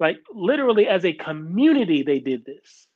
Like 0.00 0.18
literally, 0.32 0.88
as 0.88 1.04
a 1.04 1.12
community, 1.12 2.02
they 2.02 2.18
did 2.18 2.44
this. 2.44 2.86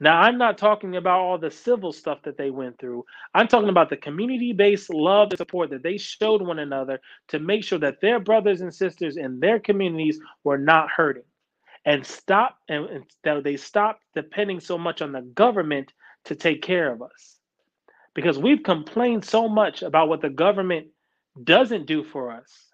Now, 0.00 0.20
I'm 0.20 0.36
not 0.36 0.58
talking 0.58 0.96
about 0.96 1.20
all 1.20 1.38
the 1.38 1.50
civil 1.52 1.92
stuff 1.92 2.22
that 2.24 2.36
they 2.36 2.50
went 2.50 2.76
through. 2.80 3.04
I'm 3.34 3.46
talking 3.46 3.68
about 3.68 3.88
the 3.88 3.96
community 3.96 4.52
based 4.52 4.90
love 4.90 5.28
and 5.30 5.38
support 5.38 5.70
that 5.70 5.84
they 5.84 5.96
showed 5.96 6.42
one 6.42 6.58
another 6.58 7.00
to 7.28 7.38
make 7.38 7.62
sure 7.62 7.78
that 7.78 8.00
their 8.00 8.18
brothers 8.18 8.62
and 8.62 8.74
sisters 8.74 9.16
in 9.16 9.38
their 9.38 9.60
communities 9.60 10.18
were 10.42 10.58
not 10.58 10.90
hurting 10.90 11.22
and 11.84 12.04
stop 12.04 12.58
and, 12.68 12.86
and 12.86 13.04
that 13.22 13.44
they 13.44 13.56
stop 13.56 14.00
depending 14.14 14.58
so 14.58 14.76
much 14.76 15.02
on 15.02 15.12
the 15.12 15.22
government 15.22 15.92
to 16.24 16.34
take 16.34 16.62
care 16.62 16.90
of 16.92 17.00
us. 17.00 17.38
Because 18.14 18.38
we've 18.38 18.62
complained 18.64 19.24
so 19.24 19.48
much 19.48 19.82
about 19.82 20.08
what 20.08 20.20
the 20.20 20.30
government 20.30 20.88
doesn't 21.44 21.86
do 21.86 22.02
for 22.02 22.32
us, 22.32 22.71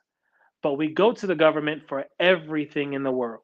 but 0.62 0.74
we 0.74 0.88
go 0.88 1.12
to 1.12 1.26
the 1.26 1.34
government 1.34 1.82
for 1.88 2.06
everything 2.18 2.94
in 2.94 3.02
the 3.02 3.10
world. 3.10 3.42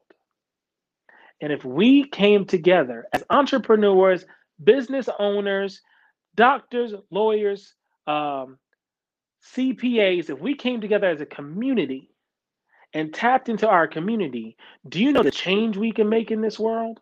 And 1.41 1.51
if 1.51 1.63
we 1.63 2.07
came 2.07 2.45
together 2.45 3.07
as 3.13 3.23
entrepreneurs, 3.29 4.25
business 4.63 5.09
owners, 5.19 5.81
doctors, 6.35 6.93
lawyers, 7.11 7.73
um, 8.07 8.57
CPAs, 9.55 10.29
if 10.29 10.39
we 10.39 10.55
came 10.55 10.81
together 10.81 11.07
as 11.07 11.21
a 11.21 11.25
community 11.25 12.09
and 12.93 13.13
tapped 13.13 13.49
into 13.49 13.67
our 13.67 13.87
community, 13.87 14.57
do 14.87 15.01
you 15.01 15.11
know 15.11 15.23
the 15.23 15.31
change 15.31 15.77
we 15.77 15.91
can 15.91 16.09
make 16.09 16.31
in 16.31 16.41
this 16.41 16.57
world? 16.57 16.99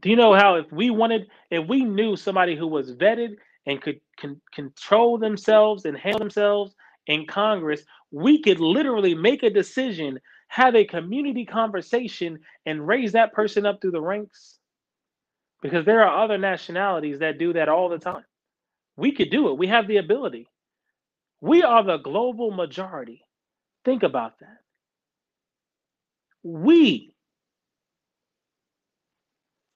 Do 0.00 0.10
you 0.10 0.16
know 0.16 0.34
how 0.34 0.56
if 0.56 0.72
we 0.72 0.90
wanted, 0.90 1.28
if 1.50 1.68
we 1.68 1.84
knew 1.84 2.16
somebody 2.16 2.56
who 2.56 2.66
was 2.66 2.92
vetted 2.96 3.36
and 3.66 3.80
could 3.80 4.00
con- 4.20 4.40
control 4.54 5.18
themselves 5.18 5.84
and 5.84 5.96
handle 5.96 6.18
themselves 6.20 6.74
in 7.06 7.26
Congress, 7.26 7.82
we 8.10 8.42
could 8.42 8.60
literally 8.60 9.14
make 9.14 9.42
a 9.42 9.50
decision, 9.50 10.20
have 10.48 10.74
a 10.74 10.84
community 10.84 11.44
conversation, 11.46 12.38
and 12.66 12.86
raise 12.86 13.12
that 13.12 13.32
person 13.32 13.66
up 13.66 13.80
through 13.80 13.92
the 13.92 14.00
ranks? 14.00 14.58
Because 15.62 15.84
there 15.86 16.04
are 16.04 16.24
other 16.24 16.38
nationalities 16.38 17.20
that 17.20 17.38
do 17.38 17.52
that 17.54 17.68
all 17.68 17.88
the 17.88 17.98
time. 17.98 18.24
We 18.96 19.12
could 19.12 19.30
do 19.30 19.50
it, 19.50 19.58
we 19.58 19.68
have 19.68 19.88
the 19.88 19.98
ability. 19.98 20.48
We 21.40 21.62
are 21.62 21.84
the 21.84 21.98
global 21.98 22.50
majority. 22.52 23.24
Think 23.84 24.02
about 24.02 24.38
that. 24.40 24.58
We, 26.44 27.14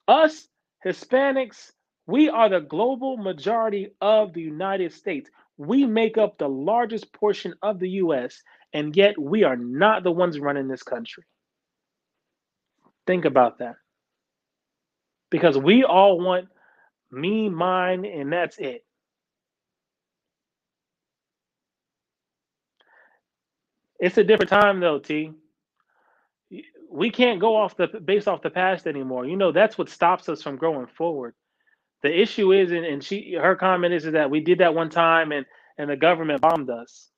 us 0.07 0.47
Hispanics, 0.85 1.71
we 2.07 2.29
are 2.29 2.49
the 2.49 2.61
global 2.61 3.17
majority 3.17 3.91
of 4.01 4.33
the 4.33 4.41
United 4.41 4.93
States. 4.93 5.29
We 5.57 5.85
make 5.85 6.17
up 6.17 6.37
the 6.37 6.49
largest 6.49 7.13
portion 7.13 7.53
of 7.61 7.79
the 7.79 7.89
US, 8.01 8.41
and 8.73 8.95
yet 8.95 9.19
we 9.19 9.43
are 9.43 9.57
not 9.57 10.03
the 10.03 10.11
ones 10.11 10.39
running 10.39 10.67
this 10.69 10.83
country. 10.83 11.25
Think 13.05 13.25
about 13.25 13.59
that. 13.59 13.75
Because 15.29 15.57
we 15.57 15.83
all 15.83 16.19
want 16.19 16.47
me, 17.11 17.49
mine, 17.49 18.05
and 18.05 18.31
that's 18.31 18.57
it. 18.57 18.85
It's 23.99 24.17
a 24.17 24.23
different 24.23 24.49
time 24.49 24.79
though, 24.79 24.99
T. 24.99 25.31
We 26.89 27.11
can't 27.11 27.39
go 27.41 27.55
off 27.55 27.75
the 27.77 27.87
based 27.87 28.27
off 28.27 28.41
the 28.41 28.49
past 28.49 28.87
anymore. 28.87 29.25
You 29.25 29.37
know, 29.37 29.51
that's 29.51 29.77
what 29.77 29.89
stops 29.89 30.29
us 30.29 30.41
from 30.41 30.57
growing 30.57 30.87
forward. 30.87 31.33
The 32.03 32.21
issue 32.21 32.53
is, 32.53 32.71
and, 32.71 32.85
and 32.85 33.03
she 33.03 33.35
her 33.41 33.55
comment 33.55 33.93
is, 33.93 34.05
is 34.05 34.13
that 34.13 34.31
we 34.31 34.41
did 34.41 34.59
that 34.59 34.75
one 34.75 34.89
time 34.89 35.31
and 35.31 35.45
and 35.77 35.89
the 35.89 35.97
government 35.97 36.41
bombed 36.41 36.69
us. 36.69 37.09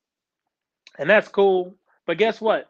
And 0.98 1.10
that's 1.10 1.28
cool. 1.28 1.76
But 2.06 2.18
guess 2.18 2.40
what? 2.40 2.66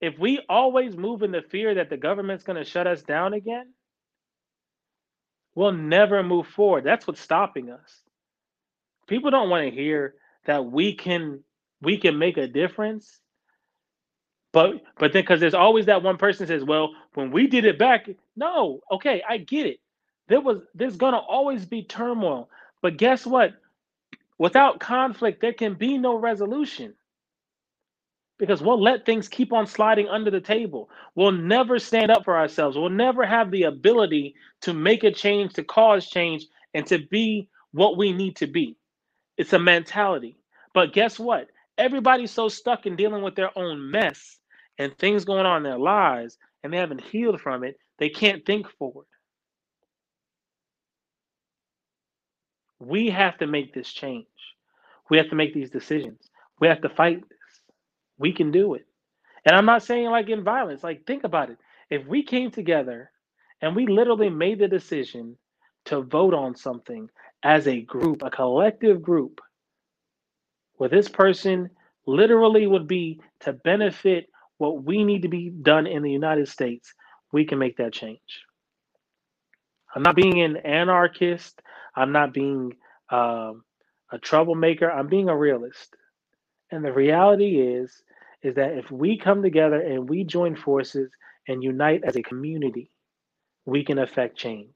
If 0.00 0.18
we 0.18 0.40
always 0.48 0.96
move 0.96 1.22
in 1.22 1.32
the 1.32 1.42
fear 1.42 1.76
that 1.76 1.90
the 1.90 1.96
government's 1.96 2.44
going 2.44 2.62
to 2.62 2.70
shut 2.70 2.86
us 2.86 3.02
down 3.02 3.34
again, 3.34 3.72
we'll 5.54 5.72
never 5.72 6.22
move 6.22 6.48
forward. 6.48 6.84
That's 6.84 7.06
what's 7.06 7.20
stopping 7.20 7.70
us. 7.70 8.02
People 9.08 9.30
don't 9.30 9.50
want 9.50 9.66
to 9.68 9.70
hear 9.74 10.14
that 10.46 10.66
we 10.66 10.94
can 10.94 11.44
we 11.82 11.98
can 11.98 12.18
make 12.18 12.36
a 12.38 12.48
difference 12.48 13.18
but 14.52 14.82
but 14.98 15.14
then 15.14 15.22
because 15.22 15.40
there's 15.40 15.54
always 15.54 15.86
that 15.86 16.02
one 16.02 16.18
person 16.18 16.48
says, 16.48 16.64
well, 16.64 16.90
when 17.14 17.32
we 17.32 17.48
did 17.48 17.66
it 17.66 17.78
back, 17.78 18.08
no, 18.36 18.80
okay, 18.92 19.22
I 19.28 19.38
get 19.38 19.66
it. 19.68 19.80
There 20.28 20.40
was 20.40 20.58
there's 20.74 20.96
gonna 20.96 21.18
always 21.18 21.64
be 21.66 21.82
turmoil. 21.82 22.48
But 22.82 22.96
guess 22.98 23.26
what? 23.26 23.54
Without 24.38 24.80
conflict, 24.80 25.40
there 25.40 25.52
can 25.52 25.74
be 25.74 25.98
no 25.98 26.16
resolution. 26.16 26.94
Because 28.38 28.62
we'll 28.62 28.82
let 28.82 29.06
things 29.06 29.28
keep 29.28 29.52
on 29.52 29.66
sliding 29.66 30.08
under 30.08 30.30
the 30.30 30.40
table. 30.40 30.90
We'll 31.14 31.32
never 31.32 31.78
stand 31.78 32.10
up 32.10 32.24
for 32.24 32.36
ourselves. 32.36 32.76
We'll 32.76 32.90
never 32.90 33.24
have 33.24 33.50
the 33.50 33.64
ability 33.64 34.34
to 34.62 34.74
make 34.74 35.04
a 35.04 35.12
change, 35.12 35.54
to 35.54 35.64
cause 35.64 36.08
change, 36.08 36.46
and 36.74 36.86
to 36.88 36.98
be 36.98 37.48
what 37.72 37.96
we 37.96 38.12
need 38.12 38.36
to 38.36 38.48
be. 38.48 38.76
It's 39.36 39.52
a 39.52 39.58
mentality. 39.58 40.36
But 40.74 40.92
guess 40.92 41.18
what? 41.18 41.48
Everybody's 41.78 42.30
so 42.32 42.48
stuck 42.48 42.86
in 42.86 42.96
dealing 42.96 43.22
with 43.22 43.34
their 43.36 43.56
own 43.58 43.90
mess 43.90 44.38
and 44.78 44.96
things 44.98 45.24
going 45.24 45.46
on 45.46 45.58
in 45.58 45.62
their 45.64 45.78
lives 45.78 46.38
and 46.62 46.72
they 46.72 46.78
haven't 46.78 47.02
healed 47.02 47.40
from 47.40 47.64
it, 47.64 47.78
they 47.98 48.08
can't 48.08 48.46
think 48.46 48.68
forward. 48.78 49.06
We 52.80 53.10
have 53.10 53.38
to 53.38 53.46
make 53.48 53.74
this 53.74 53.92
change. 53.92 54.26
We 55.10 55.18
have 55.18 55.30
to 55.30 55.36
make 55.36 55.54
these 55.54 55.70
decisions. 55.70 56.30
We 56.60 56.68
have 56.68 56.82
to 56.82 56.90
fight 56.90 57.22
this. 57.22 57.38
We 58.18 58.32
can 58.32 58.52
do 58.52 58.74
it. 58.74 58.86
And 59.46 59.56
I'm 59.56 59.66
not 59.66 59.84
saying 59.84 60.10
like 60.10 60.30
in 60.30 60.44
violence, 60.44 60.84
like 60.84 61.06
think 61.06 61.24
about 61.24 61.50
it. 61.50 61.58
if 61.90 62.06
we 62.06 62.24
came 62.24 62.50
together 62.52 63.10
and 63.62 63.76
we 63.76 63.86
literally 63.86 64.30
made 64.30 64.60
the 64.60 64.68
decision 64.68 65.36
to 65.86 66.02
vote 66.02 66.34
on 66.34 66.56
something 66.56 67.10
as 67.44 67.68
a 67.68 67.82
group, 67.82 68.22
a 68.24 68.30
collective 68.30 69.02
group, 69.02 69.40
where 70.76 70.90
this 70.90 71.08
person 71.08 71.70
literally 72.06 72.66
would 72.66 72.88
be 72.88 73.20
to 73.40 73.52
benefit 73.54 74.28
what 74.58 74.84
we 74.84 75.04
need 75.04 75.22
to 75.22 75.28
be 75.28 75.50
done 75.50 75.86
in 75.86 76.02
the 76.02 76.12
United 76.12 76.48
States, 76.48 76.94
we 77.32 77.44
can 77.46 77.58
make 77.58 77.78
that 77.78 77.92
change. 77.94 78.44
I'm 79.94 80.02
not 80.02 80.16
being 80.16 80.40
an 80.42 80.56
anarchist. 80.58 81.60
I'm 81.96 82.12
not 82.12 82.34
being 82.34 82.74
um, 83.10 83.64
a 84.12 84.18
troublemaker. 84.18 84.90
I'm 84.90 85.08
being 85.08 85.28
a 85.28 85.36
realist. 85.36 85.94
And 86.70 86.84
the 86.84 86.92
reality 86.92 87.60
is, 87.60 87.92
is 88.42 88.56
that 88.56 88.72
if 88.78 88.90
we 88.90 89.18
come 89.18 89.42
together 89.42 89.80
and 89.80 90.08
we 90.08 90.24
join 90.24 90.56
forces 90.56 91.10
and 91.48 91.62
unite 91.62 92.02
as 92.04 92.16
a 92.16 92.22
community, 92.22 92.90
we 93.66 93.84
can 93.84 93.98
affect 93.98 94.36
change. 94.36 94.74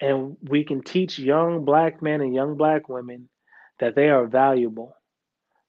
And 0.00 0.36
we 0.42 0.64
can 0.64 0.82
teach 0.82 1.18
young 1.18 1.64
black 1.64 2.02
men 2.02 2.20
and 2.22 2.34
young 2.34 2.56
black 2.56 2.88
women 2.88 3.28
that 3.80 3.94
they 3.94 4.08
are 4.10 4.26
valuable. 4.26 4.96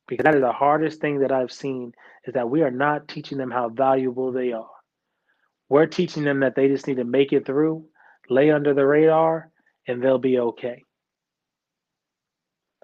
Because 0.08 0.26
that 0.26 0.36
is 0.36 0.42
the 0.42 0.52
hardest 0.52 1.02
thing 1.02 1.20
that 1.20 1.32
I've 1.32 1.52
seen 1.52 1.94
is 2.26 2.34
that 2.34 2.50
we 2.50 2.64
are 2.64 2.72
not 2.72 3.08
teaching 3.08 3.38
them 3.38 3.52
how 3.52 3.70
valuable 3.70 4.32
they 4.32 4.54
are. 4.54 4.68
We're 5.72 5.86
teaching 5.86 6.26
them 6.26 6.42
that 6.42 6.54
they 6.54 6.68
just 6.68 6.86
need 6.86 6.98
to 6.98 7.06
make 7.06 7.32
it 7.32 7.46
through, 7.46 7.86
lay 8.30 8.52
under 8.52 8.74
the 8.74 8.86
radar, 8.86 9.50
and 9.88 10.04
they'll 10.04 10.18
be 10.18 10.38
okay. 10.38 10.84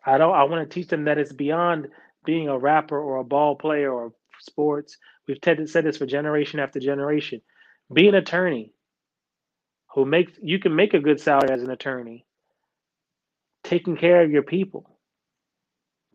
I 0.05 0.17
don't 0.17 0.33
I 0.33 0.45
want 0.45 0.69
to 0.69 0.73
teach 0.73 0.87
them 0.87 1.03
that 1.03 1.17
it's 1.17 1.33
beyond 1.33 1.89
being 2.23 2.47
a 2.47 2.57
rapper 2.57 2.97
or 2.97 3.17
a 3.17 3.25
ball 3.25 3.57
player 3.57 3.91
or 3.91 4.13
sports. 4.39 4.95
We've 5.27 5.37
said 5.43 5.57
this 5.57 5.97
for 5.97 6.05
generation 6.05 6.61
after 6.61 6.79
generation. 6.79 7.41
Be 7.91 8.07
an 8.07 8.15
attorney 8.15 8.71
who 9.93 10.05
makes 10.05 10.31
you 10.41 10.57
can 10.57 10.73
make 10.73 10.93
a 10.93 11.01
good 11.01 11.19
salary 11.19 11.51
as 11.51 11.63
an 11.63 11.71
attorney, 11.71 12.25
taking 13.65 13.97
care 13.97 14.23
of 14.23 14.31
your 14.31 14.43
people, 14.43 14.97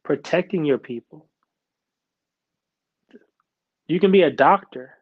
protecting 0.04 0.64
your 0.64 0.78
people. 0.78 1.28
You 3.86 4.00
can 4.00 4.10
be 4.10 4.22
a 4.22 4.30
doctor 4.30 4.94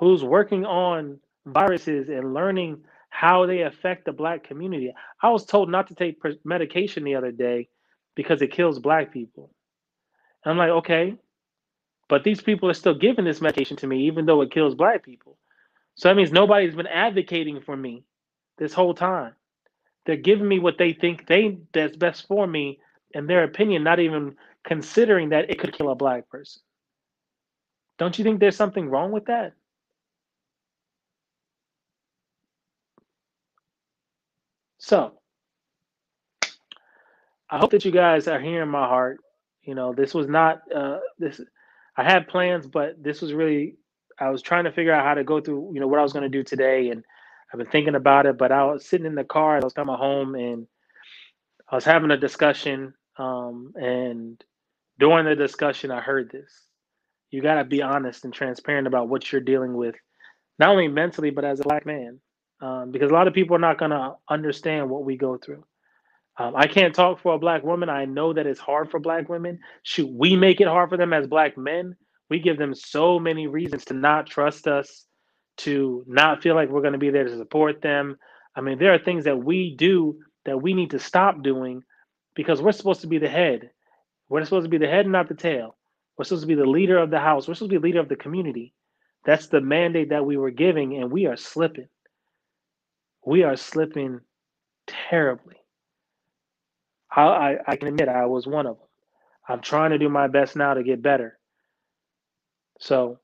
who's 0.00 0.24
working 0.24 0.64
on 0.64 1.20
viruses 1.44 2.08
and 2.08 2.32
learning 2.32 2.82
how 3.10 3.44
they 3.44 3.60
affect 3.60 4.06
the 4.06 4.12
black 4.12 4.42
community. 4.42 4.94
I 5.22 5.28
was 5.28 5.44
told 5.44 5.70
not 5.70 5.88
to 5.88 5.94
take 5.94 6.18
medication 6.42 7.04
the 7.04 7.16
other 7.16 7.30
day 7.30 7.68
because 8.16 8.40
it 8.40 8.50
kills 8.50 8.78
black 8.78 9.12
people. 9.12 9.50
And 10.42 10.52
I'm 10.52 10.58
like, 10.58 10.70
okay, 10.70 11.16
but 12.08 12.24
these 12.24 12.40
people 12.40 12.70
are 12.70 12.74
still 12.74 12.94
giving 12.94 13.26
this 13.26 13.42
medication 13.42 13.76
to 13.76 13.86
me, 13.86 14.06
even 14.06 14.24
though 14.24 14.40
it 14.40 14.50
kills 14.50 14.74
black 14.74 15.04
people. 15.04 15.36
So 15.96 16.08
that 16.08 16.16
means 16.16 16.32
nobody's 16.32 16.74
been 16.74 16.86
advocating 16.86 17.60
for 17.60 17.76
me 17.76 18.04
this 18.56 18.72
whole 18.72 18.94
time. 18.94 19.34
They're 20.06 20.16
giving 20.16 20.48
me 20.48 20.60
what 20.60 20.78
they 20.78 20.94
think 20.94 21.26
they 21.26 21.58
that's 21.74 21.96
best 21.96 22.26
for 22.26 22.46
me, 22.46 22.80
in 23.12 23.26
their 23.26 23.44
opinion, 23.44 23.84
not 23.84 24.00
even 24.00 24.36
considering 24.64 25.28
that 25.28 25.50
it 25.50 25.58
could 25.58 25.74
kill 25.74 25.90
a 25.90 25.94
black 25.94 26.28
person. 26.30 26.62
Don't 27.98 28.18
you 28.18 28.24
think 28.24 28.40
there's 28.40 28.56
something 28.56 28.88
wrong 28.88 29.12
with 29.12 29.26
that? 29.26 29.52
So, 34.90 35.12
I 37.48 37.58
hope 37.58 37.70
that 37.70 37.84
you 37.84 37.92
guys 37.92 38.26
are 38.26 38.40
hearing 38.40 38.70
my 38.70 38.88
heart. 38.88 39.20
You 39.62 39.76
know, 39.76 39.92
this 39.92 40.12
was 40.14 40.26
not 40.26 40.62
uh, 40.74 40.98
this. 41.16 41.40
I 41.96 42.02
had 42.02 42.26
plans, 42.26 42.66
but 42.66 43.00
this 43.00 43.22
was 43.22 43.32
really. 43.32 43.76
I 44.18 44.30
was 44.30 44.42
trying 44.42 44.64
to 44.64 44.72
figure 44.72 44.92
out 44.92 45.04
how 45.04 45.14
to 45.14 45.22
go 45.22 45.40
through. 45.40 45.70
You 45.74 45.78
know 45.78 45.86
what 45.86 46.00
I 46.00 46.02
was 46.02 46.12
going 46.12 46.24
to 46.24 46.28
do 46.28 46.42
today, 46.42 46.90
and 46.90 47.04
I've 47.52 47.58
been 47.58 47.68
thinking 47.68 47.94
about 47.94 48.26
it. 48.26 48.36
But 48.36 48.50
I 48.50 48.64
was 48.64 48.84
sitting 48.84 49.06
in 49.06 49.14
the 49.14 49.22
car. 49.22 49.58
I 49.58 49.60
was 49.60 49.74
coming 49.74 49.94
home, 49.94 50.34
and 50.34 50.66
I 51.68 51.76
was 51.76 51.84
having 51.84 52.10
a 52.10 52.16
discussion. 52.16 52.92
Um, 53.16 53.72
and 53.76 54.42
during 54.98 55.24
the 55.24 55.36
discussion, 55.36 55.92
I 55.92 56.00
heard 56.00 56.32
this. 56.32 56.52
You 57.30 57.42
got 57.42 57.54
to 57.54 57.64
be 57.64 57.80
honest 57.80 58.24
and 58.24 58.34
transparent 58.34 58.88
about 58.88 59.08
what 59.08 59.30
you're 59.30 59.40
dealing 59.40 59.74
with, 59.74 59.94
not 60.58 60.70
only 60.70 60.88
mentally 60.88 61.30
but 61.30 61.44
as 61.44 61.60
a 61.60 61.62
black 61.62 61.86
man 61.86 62.18
um, 62.60 62.90
because 62.90 63.10
a 63.10 63.14
lot 63.14 63.28
of 63.28 63.34
people 63.34 63.56
are 63.56 63.60
not 63.60 63.78
going 63.78 63.90
to 63.90 64.14
understand 64.28 64.90
what 64.90 65.04
we 65.04 65.16
go 65.16 65.38
through. 65.38 65.64
Um, 66.38 66.54
I 66.56 66.66
can't 66.66 66.94
talk 66.94 67.20
for 67.20 67.34
a 67.34 67.38
black 67.38 67.64
woman. 67.64 67.88
I 67.88 68.04
know 68.04 68.32
that 68.32 68.46
it's 68.46 68.60
hard 68.60 68.90
for 68.90 69.00
black 69.00 69.28
women. 69.28 69.60
Shoot, 69.82 70.10
we 70.10 70.36
make 70.36 70.60
it 70.60 70.68
hard 70.68 70.90
for 70.90 70.96
them 70.96 71.12
as 71.12 71.26
black 71.26 71.58
men. 71.58 71.96
We 72.28 72.38
give 72.40 72.58
them 72.58 72.74
so 72.74 73.18
many 73.18 73.46
reasons 73.46 73.84
to 73.86 73.94
not 73.94 74.26
trust 74.26 74.66
us, 74.66 75.04
to 75.58 76.04
not 76.06 76.42
feel 76.42 76.54
like 76.54 76.70
we're 76.70 76.80
going 76.80 76.92
to 76.92 76.98
be 76.98 77.10
there 77.10 77.24
to 77.24 77.36
support 77.36 77.82
them. 77.82 78.16
I 78.54 78.60
mean, 78.60 78.78
there 78.78 78.94
are 78.94 78.98
things 78.98 79.24
that 79.24 79.42
we 79.42 79.74
do 79.76 80.18
that 80.44 80.62
we 80.62 80.72
need 80.72 80.90
to 80.90 80.98
stop 80.98 81.42
doing 81.42 81.82
because 82.34 82.62
we're 82.62 82.72
supposed 82.72 83.02
to 83.02 83.06
be 83.06 83.18
the 83.18 83.28
head. 83.28 83.70
We're 84.28 84.44
supposed 84.44 84.64
to 84.64 84.70
be 84.70 84.78
the 84.78 84.86
head 84.86 85.06
not 85.06 85.28
the 85.28 85.34
tail. 85.34 85.76
We're 86.16 86.24
supposed 86.24 86.42
to 86.42 86.48
be 86.48 86.54
the 86.54 86.64
leader 86.64 86.98
of 86.98 87.10
the 87.10 87.18
house. 87.18 87.48
We're 87.48 87.54
supposed 87.54 87.72
to 87.72 87.80
be 87.80 87.86
leader 87.86 88.00
of 88.00 88.08
the 88.08 88.16
community. 88.16 88.72
That's 89.24 89.48
the 89.48 89.60
mandate 89.60 90.10
that 90.10 90.24
we 90.24 90.36
were 90.36 90.50
giving, 90.50 90.96
and 90.96 91.10
we 91.10 91.26
are 91.26 91.36
slipping 91.36 91.88
we 93.24 93.42
are 93.42 93.56
slipping 93.56 94.20
terribly. 94.86 95.56
I, 97.14 97.22
I, 97.22 97.56
I 97.68 97.76
can 97.76 97.88
admit 97.88 98.08
I 98.08 98.26
was 98.26 98.46
one 98.46 98.66
of 98.66 98.78
them. 98.78 98.86
I'm 99.48 99.60
trying 99.60 99.90
to 99.90 99.98
do 99.98 100.08
my 100.08 100.28
best 100.28 100.56
now 100.56 100.74
to 100.74 100.82
get 100.82 101.02
better. 101.02 101.38
So 102.78 103.18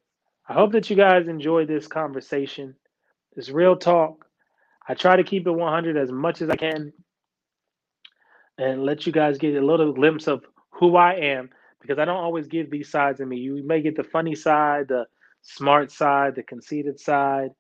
I 0.49 0.55
hope 0.55 0.73
that 0.73 0.91
you 0.91 0.97
guys 0.97 1.29
enjoyed 1.29 1.69
this 1.69 1.87
conversation, 1.87 2.75
this 3.35 3.49
real 3.51 3.77
talk. 3.77 4.27
I 4.89 4.95
try 4.95 5.17
to 5.17 5.25
keep 5.25 5.47
it 5.47 5.51
100 5.51 5.97
as 5.97 6.13
much 6.13 6.43
as 6.43 6.51
I 6.51 6.57
can 6.57 6.93
and 8.59 8.85
let 8.85 9.07
you 9.07 9.13
guys 9.13 9.39
get 9.39 9.57
a 9.57 9.65
little 9.65 9.93
glimpse 9.93 10.27
of 10.27 10.45
who 10.71 10.97
I 10.97 11.15
am 11.15 11.51
because 11.81 11.99
I 11.99 12.05
don't 12.05 12.17
always 12.17 12.47
give 12.49 12.71
these 12.71 12.91
sides 12.91 13.21
of 13.21 13.29
me. 13.29 13.39
You 13.39 13.63
may 13.65 13.81
get 13.83 13.97
the 13.97 14.05
funny 14.05 14.35
side, 14.35 14.89
the 14.89 15.07
smart 15.43 15.91
side, 15.93 16.35
the 16.35 16.43
conceited 16.43 16.99
side, 16.99 17.51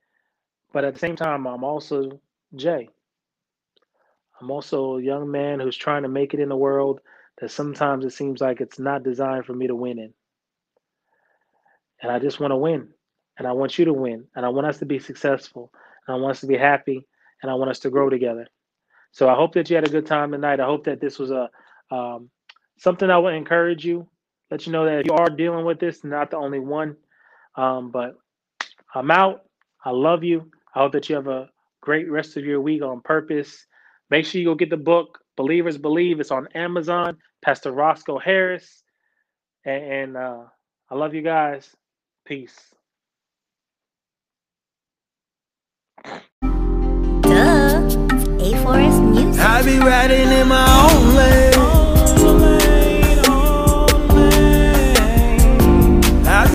but 0.73 0.85
at 0.85 0.95
the 0.95 1.01
same 1.01 1.17
time, 1.17 1.47
I'm 1.47 1.65
also 1.65 2.21
Jay. 2.57 2.89
I'm 4.41 4.51
also 4.51 4.99
a 4.99 5.03
young 5.03 5.31
man 5.31 5.61
who's 5.61 5.77
trying 5.77 6.03
to 6.03 6.09
make 6.09 6.35
it 6.35 6.41
in 6.41 6.49
the 6.49 6.57
world 6.57 7.01
that 7.41 7.51
sometimes 7.51 8.05
it 8.05 8.13
seems 8.13 8.41
like 8.41 8.61
it's 8.61 8.79
not 8.79 9.03
designed 9.03 9.47
for 9.47 9.55
me 9.55 9.67
to 9.67 9.75
win 9.75 9.99
in. 9.99 10.15
And 12.03 12.13
I 12.13 12.19
just 12.19 12.41
want 12.41 12.53
to 12.53 12.57
win. 12.57 12.89
And 13.39 13.47
I 13.47 13.53
want 13.53 13.79
you 13.79 13.85
to 13.87 13.93
win. 13.93 14.27
And 14.35 14.47
I 14.47 14.49
want 14.49 14.67
us 14.67 14.79
to 14.79 14.87
be 14.87 14.99
successful. 14.99 15.73
And 16.07 16.17
I 16.17 16.21
want 16.21 16.33
us 16.33 16.41
to 16.41 16.47
be 16.47 16.57
happy. 16.57 17.07
And 17.43 17.51
I 17.51 17.55
want 17.55 17.71
us 17.71 17.81
to 17.81 17.91
grow 17.91 18.11
together. 18.11 18.47
So 19.13 19.29
I 19.29 19.35
hope 19.35 19.55
that 19.55 19.71
you 19.71 19.77
had 19.77 19.87
a 19.87 19.91
good 19.91 20.07
time 20.07 20.33
tonight. 20.33 20.61
I 20.61 20.67
hope 20.67 20.85
that 20.85 21.01
this 21.01 21.19
was 21.19 21.31
a 21.31 21.51
um, 21.91 22.31
something 22.79 23.11
I 23.11 23.19
would 23.19 23.35
encourage 23.35 23.85
you, 23.85 24.09
let 24.51 24.67
you 24.67 24.73
know 24.73 24.85
that 24.85 25.01
if 25.01 25.07
you 25.07 25.15
are 25.15 25.31
dealing 25.31 25.65
with 25.65 25.81
this, 25.81 26.05
not 26.05 26.31
the 26.31 26.37
only 26.37 26.61
one. 26.61 26.97
Um, 27.57 27.91
but 27.91 28.19
I'm 28.95 29.11
out. 29.11 29.43
I 29.85 29.91
love 29.91 30.25
you. 30.25 30.51
I 30.75 30.81
hope 30.81 30.93
that 30.93 31.09
you 31.09 31.15
have 31.17 31.29
a 31.29 31.49
great 31.87 32.11
rest 32.11 32.37
of 32.37 32.45
your 32.45 32.61
week 32.61 32.83
on 32.83 33.01
purpose. 33.01 33.65
Make 34.11 34.27
sure 34.27 34.41
you 34.41 34.49
go 34.49 34.57
get 34.57 34.71
the 34.71 34.77
book, 34.77 35.21
Believers 35.37 35.79
Believe. 35.79 36.19
It's 36.19 36.33
on 36.33 36.49
Amazon, 36.53 37.19
Pastor 37.43 37.71
Roscoe 37.71 38.19
Harris. 38.19 38.83
And, 39.65 39.85
and 39.85 40.17
uh, 40.17 40.43
I 40.91 40.95
love 40.97 41.15
you 41.15 41.23
guys. 41.23 41.71
Peace. 42.27 42.59
Duh. 46.03 46.19
A4S 48.43 49.15
Music. 49.15 49.45
I 49.45 49.63
be 49.63 49.79
riding 49.79 50.33
in 50.33 50.49
my 50.49 50.91
own 50.91 51.15